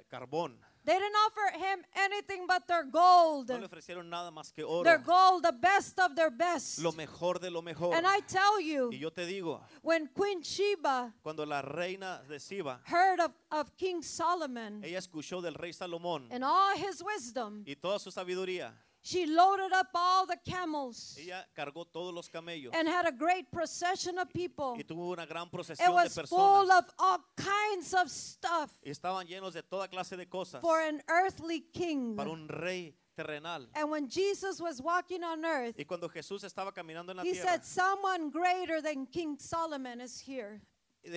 [0.09, 0.57] carbón,
[0.89, 3.49] They didn't offer him anything but their gold.
[3.49, 6.79] no le ofrecieron nada más que oro, Their gold, the best of their best.
[6.79, 7.93] lo mejor de lo mejor.
[7.93, 12.39] And I tell you, Y yo te digo, when Queen Sheba cuando la reina de
[12.39, 17.63] Siba, heard of, of King Solomon ella escuchó del rey Salomón and all his wisdom,
[17.67, 22.73] y toda su sabiduría, she loaded up all the camels ella cargó todos los camellos
[22.73, 24.75] and had a great procession of people.
[24.77, 28.89] y tuvo una gran It procesión de was full of all kinds of stuff y
[28.91, 32.15] estaban llenos de toda clase de cosas for an earthly king.
[32.15, 33.67] para un rey terrenal.
[33.75, 37.33] And when Jesus was walking on earth, Y cuando Jesús estaba caminando en la he
[37.33, 40.61] tierra, said, Someone greater than King Solomon is here.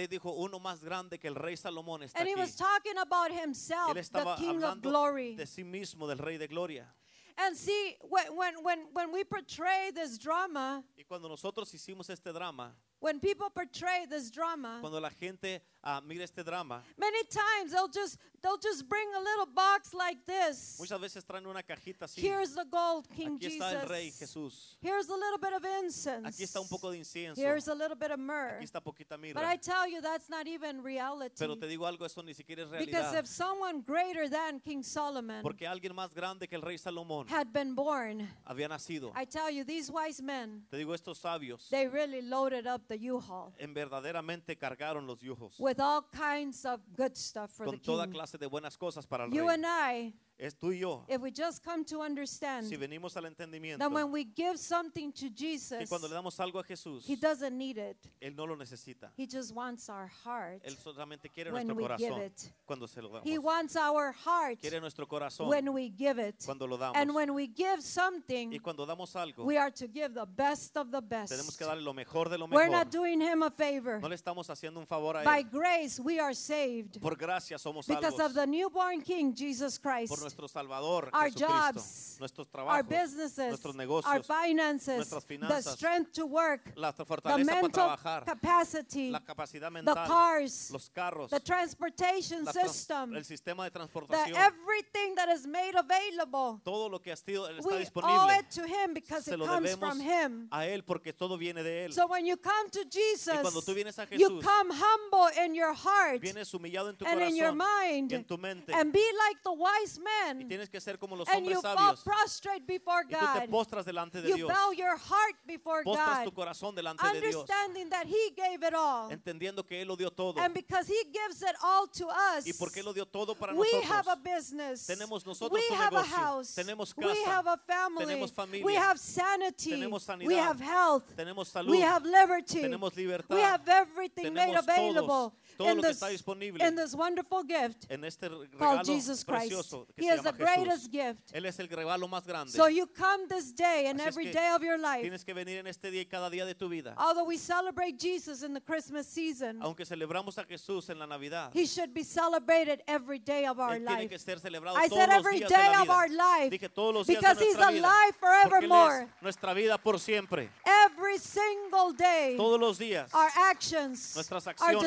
[0.08, 3.90] dijo, uno más grande que el rey Salomón está And he was talking about himself,
[3.90, 5.36] Él the estaba King of glory.
[5.36, 6.92] de sí mismo, del rey de gloria.
[7.38, 12.74] And see, when, when, when, we portray this drama, Y cuando nosotros hicimos este drama,
[13.02, 17.88] when people portray this drama, cuando la gente ah, mira este drama, many times they'll
[17.88, 20.76] just they'll just bring a little box like this.
[20.78, 22.22] muchas veces traen una cajita así.
[22.22, 24.76] Here's the gold, King Aquí está el rey Jesus.
[24.80, 26.28] Here's a little bit of incense.
[26.28, 27.36] Aquí está un poco de incienso.
[27.36, 28.58] Here's a little bit of myrrh.
[28.58, 31.34] Aquí está poquita But I tell you, that's not even reality.
[31.36, 35.42] Pero te digo algo, eso ni siquiera es Because if someone greater than King Solomon
[35.42, 39.12] Porque alguien más grande que el rey Salomón had been born, había nacido.
[39.16, 43.10] I tell you, these wise men, Te digo, estos sabios they really loaded up the
[43.10, 47.80] U-Haul en verdaderamente cargaron los yujos with all kinds of good stuff for the con
[47.80, 48.12] toda king.
[48.14, 49.54] clase de buenas cosas para el You rey.
[49.54, 51.04] and I, es tú y yo.
[51.08, 55.12] if we just come to understand Si venimos al entendimiento that when we give something
[55.12, 57.96] to que Jesus, cuando le damos algo a Jesús, He doesn't need it.
[58.20, 59.10] Él no lo necesita.
[59.16, 62.52] He just wants our heart Él solamente quiere when nuestro we give corazón it.
[62.66, 63.24] cuando se lo damos.
[63.24, 66.42] He wants our heart Quiere nuestro corazón when we give it.
[66.44, 66.96] cuando lo damos.
[66.96, 70.76] And when we give Y something, cuando damos algo, we are to give the best
[70.76, 71.58] of the tenemos best.
[71.58, 72.84] que darle lo mejor de lo We're mejor.
[72.84, 74.00] not doing Him a favor.
[74.00, 75.50] No le estamos haciendo un favor a By Él.
[75.50, 78.34] grace, we are saved Por gracia somos because of salvos.
[78.34, 80.08] the newborn King, Jesus Christ.
[80.08, 81.46] Por nuestro Salvador, Our Jesucristo.
[81.46, 86.72] jobs, Nuestros Our trabajos, businesses, nuestros our negocios, finances, nuestras the finanzas, strength to work,
[86.76, 91.40] la the fortaleza para mental trabajar, capacity, la capacidad the mental, cars, los carros, the
[91.40, 96.60] transportation la trans- system, el sistema de the transportación, everything that is made available.
[96.64, 98.38] todo lo que ha sido, está We owe disponible.
[98.38, 100.48] it to Him because Se it lo comes debemos from Him.
[100.50, 101.92] a Él porque todo viene de Él.
[101.92, 105.74] So when you come to Jesus, tú vienes a you Jesús, come humble in your
[105.74, 108.72] heart Vienes humillado en tu and in your corazón mind y en tu mente.
[108.72, 109.98] and be like the wise
[110.40, 112.02] Y tienes que ser como los and you hombres fall sabios.
[112.04, 113.50] prostrate before Y tú te God.
[113.50, 114.48] postras delante de You Dios.
[114.52, 117.34] bow your heart before Postras tu God, corazón delante de Dios.
[117.34, 119.10] understanding that He gave it all.
[119.10, 120.40] Entendiendo que Él lo dio todo.
[120.40, 122.52] And because He gives it all to us, Y
[122.82, 124.22] lo dio todo para we have a nosotros.
[124.22, 124.86] business.
[124.86, 126.16] Tenemos nosotros we un have a negocio.
[126.16, 126.54] house.
[126.54, 127.30] Tenemos we casa.
[127.30, 128.04] have a family.
[128.06, 128.64] Tenemos familia.
[128.66, 129.70] We have sanity.
[129.70, 130.26] Tenemos sanidad.
[130.28, 131.04] We have health.
[131.16, 131.70] Tenemos salud.
[131.70, 132.60] We have liberty.
[132.62, 133.34] Tenemos libertad.
[133.34, 136.64] We have everything made Tenemos available todos, todo in, lo que this, está disponible.
[136.66, 139.50] in this wonderful gift En este called regalo Jesus Christ.
[139.50, 140.90] precioso que He se is llama the greatest Jesús.
[140.92, 141.32] gift.
[141.34, 142.52] Él es el regalo más grande.
[142.52, 145.02] So you come this day and Así es que day of your life.
[145.02, 146.94] Tienes que venir en este día y cada día de tu vida.
[146.96, 151.50] Although we celebrate Jesus in the Christmas season, Aunque celebramos a Jesús en la Navidad,
[151.54, 154.08] he should be celebrated every day of our Él tiene life.
[154.10, 156.68] que ser celebrado I todos said los días day de la of our life Dije
[156.68, 157.68] todos los días because de he's vida.
[157.68, 159.02] alive forevermore.
[159.16, 160.50] es nuestra vida por siempre.
[160.86, 163.12] Every single day, Todos los días.
[163.14, 164.82] our actions, Nuestras our acciones,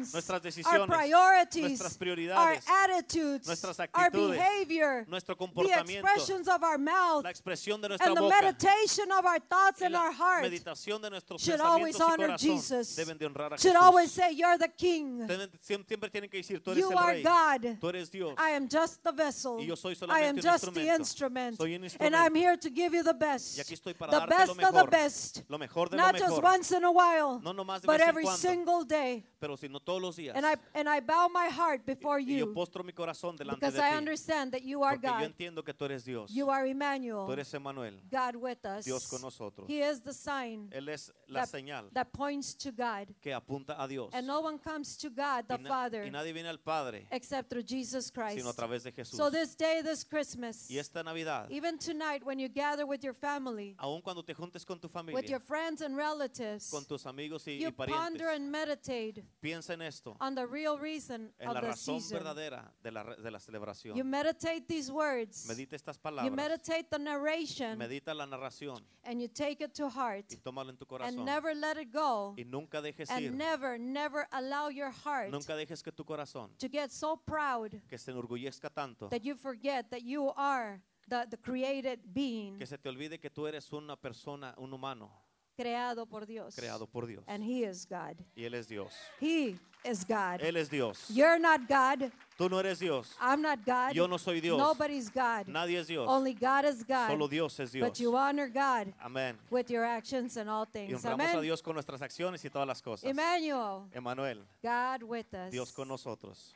[0.00, 6.48] decisions, nuestras our decisiones, priorities, nuestras our attitudes, nuestras our behavior, nuestro the comportamiento, expressions
[6.48, 9.94] of our mouth, la expresión de nuestra and the boca, meditation of our thoughts and
[9.94, 12.96] our heart meditación de nuestros should pensamientos always y honor Jesus.
[12.96, 13.82] deben de honrar a should Jesús.
[13.82, 15.26] always say, You're the King.
[15.60, 17.78] Siempre tienen que decir, tú eres You el are rey, God.
[17.80, 18.34] tú eres Dios.
[18.38, 19.58] I am just the vessel.
[19.60, 21.56] Y yo soy I am un just the instrument.
[21.56, 23.56] Soy un And I'm here to give you the best.
[23.58, 25.42] Y aquí estoy para The darte best lo of the best.
[25.48, 28.08] lo mejor de Not lo just once in a while, No nomás de but vez
[28.08, 29.24] every single day.
[29.38, 30.34] Pero sino todos los días.
[30.36, 33.60] And I and I bow my heart before y yo you postro mi corazón delante
[33.60, 33.96] because de I ti.
[33.96, 35.22] understand that you are Porque yo God.
[35.24, 36.30] entiendo que tú eres Dios.
[36.30, 37.94] You are Emmanuel, Tú eres Emmanuel.
[38.10, 38.84] God with us.
[38.84, 39.66] Dios con nosotros.
[39.70, 43.06] He is the sign Él es la that, señal that points to God.
[43.22, 44.10] que apunta a Dios.
[44.12, 47.06] And no one comes to God, the y, na- Father, y nadie viene al Padre
[47.12, 48.36] except through Jesus Christ.
[48.38, 49.16] sino a través de Jesús.
[49.16, 53.14] So this day, this Christmas, y esta Navidad, even tonight when you gather with your
[53.14, 57.06] family, aun cuando te juntes con tu familia, with your friends and relatives, con tus
[57.06, 61.48] amigos y, you y ponder and meditate piensa en esto, on the real reason en
[61.48, 62.18] of la the razón season.
[62.18, 64.04] verdadera de la, de la You celebración.
[64.04, 65.46] meditate these words.
[65.46, 69.88] Medita estas You palabras, meditate the narration medita la narración and you take it to
[69.88, 71.24] heart y tómalo en tu and corazón.
[71.24, 75.54] never let it go Y nunca dejes ir, and never, never allow your heart nunca
[75.54, 79.90] dejes que tu corazón, to get so proud que se enorgullezca tanto, that you forget
[79.90, 83.96] that you are the, the created being que se te olvide que tú eres una
[83.96, 85.10] persona, un humano,
[85.56, 86.54] creado por Dios.
[86.54, 87.24] creado por Dios.
[87.26, 88.16] And He is God.
[88.36, 88.92] Y Él es Dios.
[89.20, 90.40] He is God.
[90.42, 91.08] Él es Dios.
[91.08, 92.10] You're not God.
[92.38, 93.14] Tú no eres Dios.
[93.20, 93.92] I'm not God.
[93.94, 94.58] Yo no soy Dios.
[94.58, 95.46] Nobody's God.
[95.46, 96.06] Nadie es Dios.
[96.08, 97.08] Only God is God.
[97.08, 97.88] Solo Dios es Dios.
[97.88, 99.38] But you honor God Amén.
[99.50, 101.04] with your actions and all Y things.
[101.04, 101.42] honramos a Amen.
[101.42, 103.08] Dios con nuestras acciones y todas las cosas.
[103.08, 105.50] Emmanuel, Emanuel, God with us.
[105.50, 106.54] Dios con nosotros.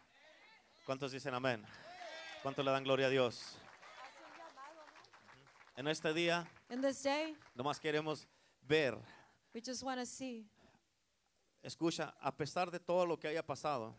[0.84, 1.64] ¿Cuántos dicen amén?
[2.42, 3.57] ¿Cuántos le dan gloria a Dios?
[5.76, 8.26] En este día, In this day, nomás queremos
[8.70, 8.96] ver,
[9.52, 10.46] we just want to see.
[11.62, 13.94] escucha, a pesar de todo lo que haya pasado,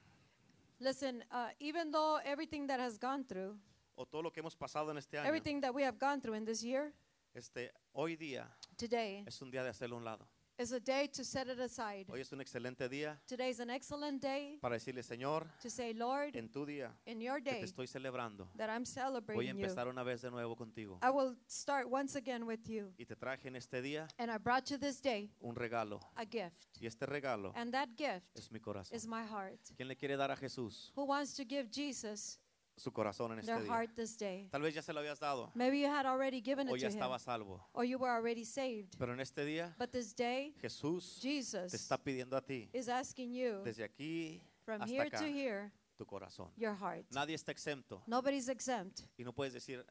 [0.80, 3.56] Listen, uh, even though everything that has gone through,
[3.96, 6.36] o todo lo que hemos pasado en este año, everything that we have gone through
[6.36, 6.94] in this year,
[7.36, 8.48] este, hoy día
[8.78, 10.28] today es un día de hacerlo a un lado.
[10.62, 12.06] Is a day to set it aside.
[12.10, 15.94] Hoy es un excelente día Today is an excellent day para decirle, Señor, to say,
[15.94, 19.06] Lord, en tu día in your que te day estoy celebrando, that I'm voy a
[19.06, 21.00] celebrating you, empezar una vez de nuevo contigo.
[21.02, 22.94] I will start once again with you.
[22.98, 26.00] Y te traje en este día And I brought you this day un regalo.
[26.16, 26.68] a gift.
[26.80, 28.96] Y este regalo And that gift es mi corazón.
[28.96, 29.60] is my heart.
[29.76, 32.38] ¿Quién le quiere dar a Jesús Who wants to give Jesus
[32.78, 33.72] su corazón en este their día?
[33.72, 34.48] heart this day?
[34.52, 36.88] Tal vez ya se lo habías dado Maybe you had already given o it ya
[36.90, 37.62] to him, estaba salvo.
[37.74, 38.96] or you were already saved.
[38.98, 42.88] Pero en este día But this day, Jesús te Jesus está pidiendo a ti, is
[42.90, 46.50] asking you desde aquí from hasta here acá, to here tu corazón.
[46.58, 47.06] your heart.
[47.12, 49.04] Nadie está exento Nobody's exempt.
[49.18, 49.86] y no puedes decir,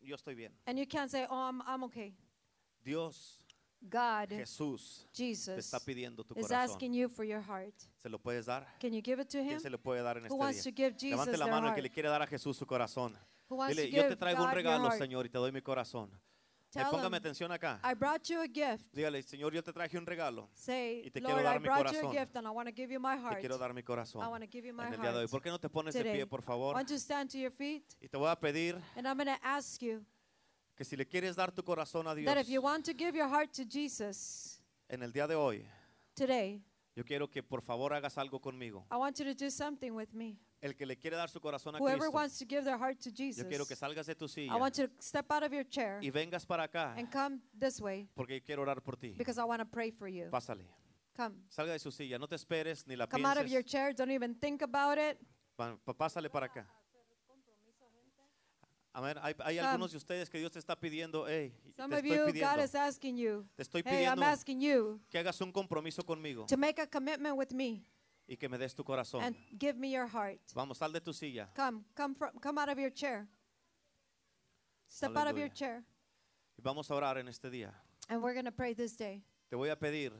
[0.00, 0.52] yo estoy bien.
[0.66, 2.14] And you can't say, oh, I'm, I'm okay.
[2.82, 3.40] Dios,
[3.84, 6.70] God, Jesús, te Jesus, está pidiendo tu is corazón.
[6.70, 7.74] asking you for your heart.
[7.98, 8.66] ¿Se lo puedes dar?
[8.80, 9.48] Can you give it to Him?
[9.48, 10.88] ¿Quién se le puede dar en Who wants este to día?
[10.90, 11.82] give Jesus Levante la their mano el que heart?
[11.84, 13.16] le quiere dar a Jesús su corazón.
[13.48, 14.98] Who wants Dile, to yo te give traigo un God your regalo, heart?
[14.98, 16.10] Señor, y te doy mi corazón.
[16.76, 17.78] Eh, Tell póngame him, atención acá.
[17.84, 18.92] I brought you a gift.
[18.92, 20.48] Dígale, Señor, yo te traje un regalo.
[20.54, 22.12] Say, Y te quiero Lord, dar I mi brought you a corazón.
[22.12, 23.38] gift and I want to give you my Te heart.
[23.38, 25.20] quiero dar mi corazón I want to give you my en el día de hoy.
[25.22, 26.16] heart ¿Por qué no te pones de today.
[26.16, 26.74] pie, por favor?
[26.74, 27.84] Why don't you stand to your feet?
[28.00, 30.04] Y te voy a pedir And I'm going to ask you
[30.76, 33.16] que si le quieres dar tu corazón a Dios that if you want to give
[33.16, 35.64] your heart to Jesus en el día de hoy,
[36.14, 36.62] today,
[36.96, 38.86] yo quiero que por favor hagas algo conmigo.
[38.90, 40.38] I want you to do something with me.
[40.60, 42.98] El que le quiere dar su corazón a Whoever Cristo, wants to give their heart
[43.00, 45.42] to yo Jesus, quiero que salgas de tu I silla want you to step out
[45.42, 48.96] of your chair y vengas para acá and come this way porque quiero orar por
[48.96, 49.14] ti.
[49.16, 50.28] because I want to pray for you.
[50.30, 50.66] Pásale.
[51.16, 51.36] Come.
[51.48, 53.70] Salga de su silla, no te esperes ni la Come out of your pienses.
[53.70, 53.92] chair.
[53.94, 55.18] Don't even think about it.
[55.56, 56.66] Pa- pa- Pásale para acá.
[58.94, 59.60] Hay, hay Come.
[59.60, 62.32] algunos de ustedes que Dios te está pidiendo, hey, Some te of estoy you, God
[62.32, 66.04] pidiendo, is asking you, te estoy hey, I'm pidiendo asking you que hagas un compromiso
[66.04, 67.82] conmigo to make a commitment with me
[68.28, 69.22] y que me des tu corazón.
[69.22, 70.38] and give me your heart.
[70.54, 71.48] Vamos, sal de tu silla.
[71.56, 73.26] Come, come, from, come out of your chair.
[74.88, 75.82] Step out of your chair.
[76.56, 77.72] Y vamos a orar en este día.
[78.08, 79.24] And we're going to pray this day.
[79.50, 80.12] Te voy a pedir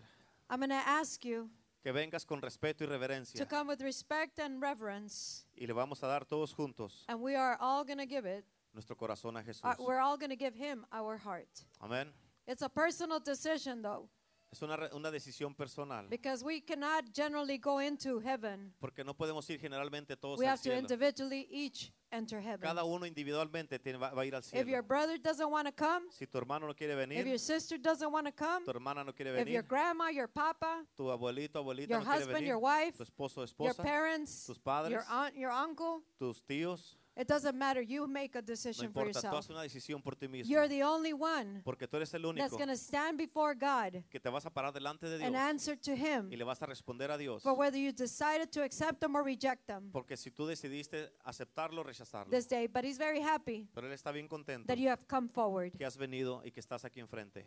[0.51, 1.49] I'm going to ask you
[1.83, 5.45] que vengas con respeto y to reverencia come with respect and reverence.
[5.57, 8.45] y le vamos a dar todos juntos And we are all going to give it.
[8.75, 9.65] Nuestro corazón a Jesús.
[9.65, 11.49] uh, we're all going to give him our heart.
[11.81, 12.13] Amén.
[12.47, 14.09] It's a personal decision, though,
[14.53, 18.73] Es una, re- una decisión personal because we cannot generally go into heaven.
[18.81, 20.79] porque no podemos ir generalmente todos We al have to cielo.
[20.79, 22.61] individually each enter heaven.
[22.61, 24.61] Cada uno individualmente tiene- va, va a ir al cielo.
[24.63, 24.87] If your cielo.
[24.87, 28.13] brother doesn't want to come, Si tu hermano no quiere if venir, your sister doesn't
[28.13, 31.57] want to come, tu hermana no quiere if your venir, grandma, your papa, tu abuelito,
[31.59, 34.93] abuelita your no quiere husband, venir, your wife, tu esposo, your esposa, parents, tus padres,
[34.93, 37.81] your aunt, your uncle, tus tíos, it doesn't matter.
[37.83, 39.35] You make a no decision for importa, tú yourself.
[39.39, 40.51] haces una decisión por ti mismo.
[40.51, 44.03] You're the only one Porque tú eres el that's único going to stand before God
[44.11, 46.61] que te vas a parar delante de Dios and answer to Him y le vas
[46.63, 47.43] a responder a Dios.
[47.43, 51.81] for whether you decided to accept Him or reject Him Porque si tú decidiste aceptarlo
[51.83, 52.31] o rechazarlo.
[52.31, 52.67] this day.
[52.67, 55.73] But He's very happy Pero Él está bien contento that you have come forward.
[55.77, 57.47] que has venido y que estás aquí enfrente.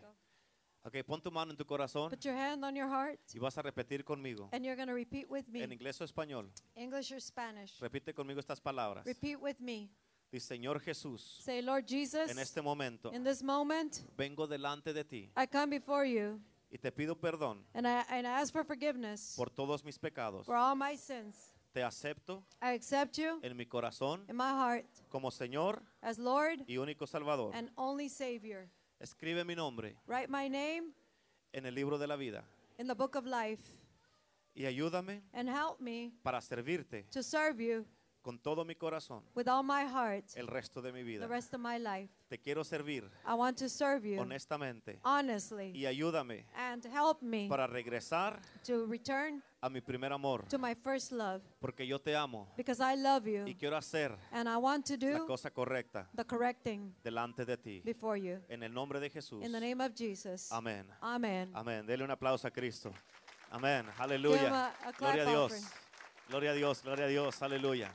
[0.88, 3.57] Ok, pon tu mano en tu corazón Put your hand on your heart y vas
[3.57, 4.47] a repetir conmigo.
[4.53, 7.77] and you're going to repeat with En me, inglés o español, English or Spanish.
[7.81, 9.05] repite conmigo estas palabras.
[9.05, 9.89] Repeat with me.
[10.31, 15.03] Dice, Señor Jesús, Say, Lord Jesus, en este momento in this moment, vengo delante de
[15.03, 16.39] ti I come before you
[16.71, 20.45] y te pido perdón and I, and I ask for forgiveness por todos mis pecados.
[20.45, 21.35] for all my sins.
[21.73, 26.63] Te acepto I accept you en mi corazón in my heart como Señor as Lord
[26.65, 27.51] y único Salvador.
[27.53, 28.69] and only Savior.
[28.99, 30.91] Escribe mi nombre Write my name
[31.53, 32.43] en el libro de la vida.
[32.77, 33.61] in the book of life.
[34.55, 37.85] Y ayúdame and help me para servirte to serve you
[38.28, 41.28] con todo mi corazón with all my heart el resto de mi the vida.
[41.28, 42.09] rest of my life.
[42.28, 47.47] Te quiero servir I want to serve you honestamente honestly y ayúdame and help me
[47.47, 52.17] para regresar to return a mi primer amor, to my first love porque yo te
[52.17, 55.49] amo because I love y you quiero hacer and I want to la do cosa
[55.49, 57.82] correcta the correct thing delante de ti.
[57.86, 58.41] before you.
[58.49, 59.41] En el nombre de Jesús.
[59.41, 60.51] In the name of Jesus.
[60.51, 60.86] Amén.
[61.01, 61.49] Amen.
[61.53, 61.86] Amén.
[61.86, 62.91] Dele un aplauso a Cristo.
[63.51, 63.86] Amén.
[63.97, 64.73] Aleluya.
[64.99, 65.53] Gloria a Dios.
[66.28, 66.84] Gloria a Dios.
[66.84, 67.41] Gloria a Dios.
[67.41, 67.93] Aleluya.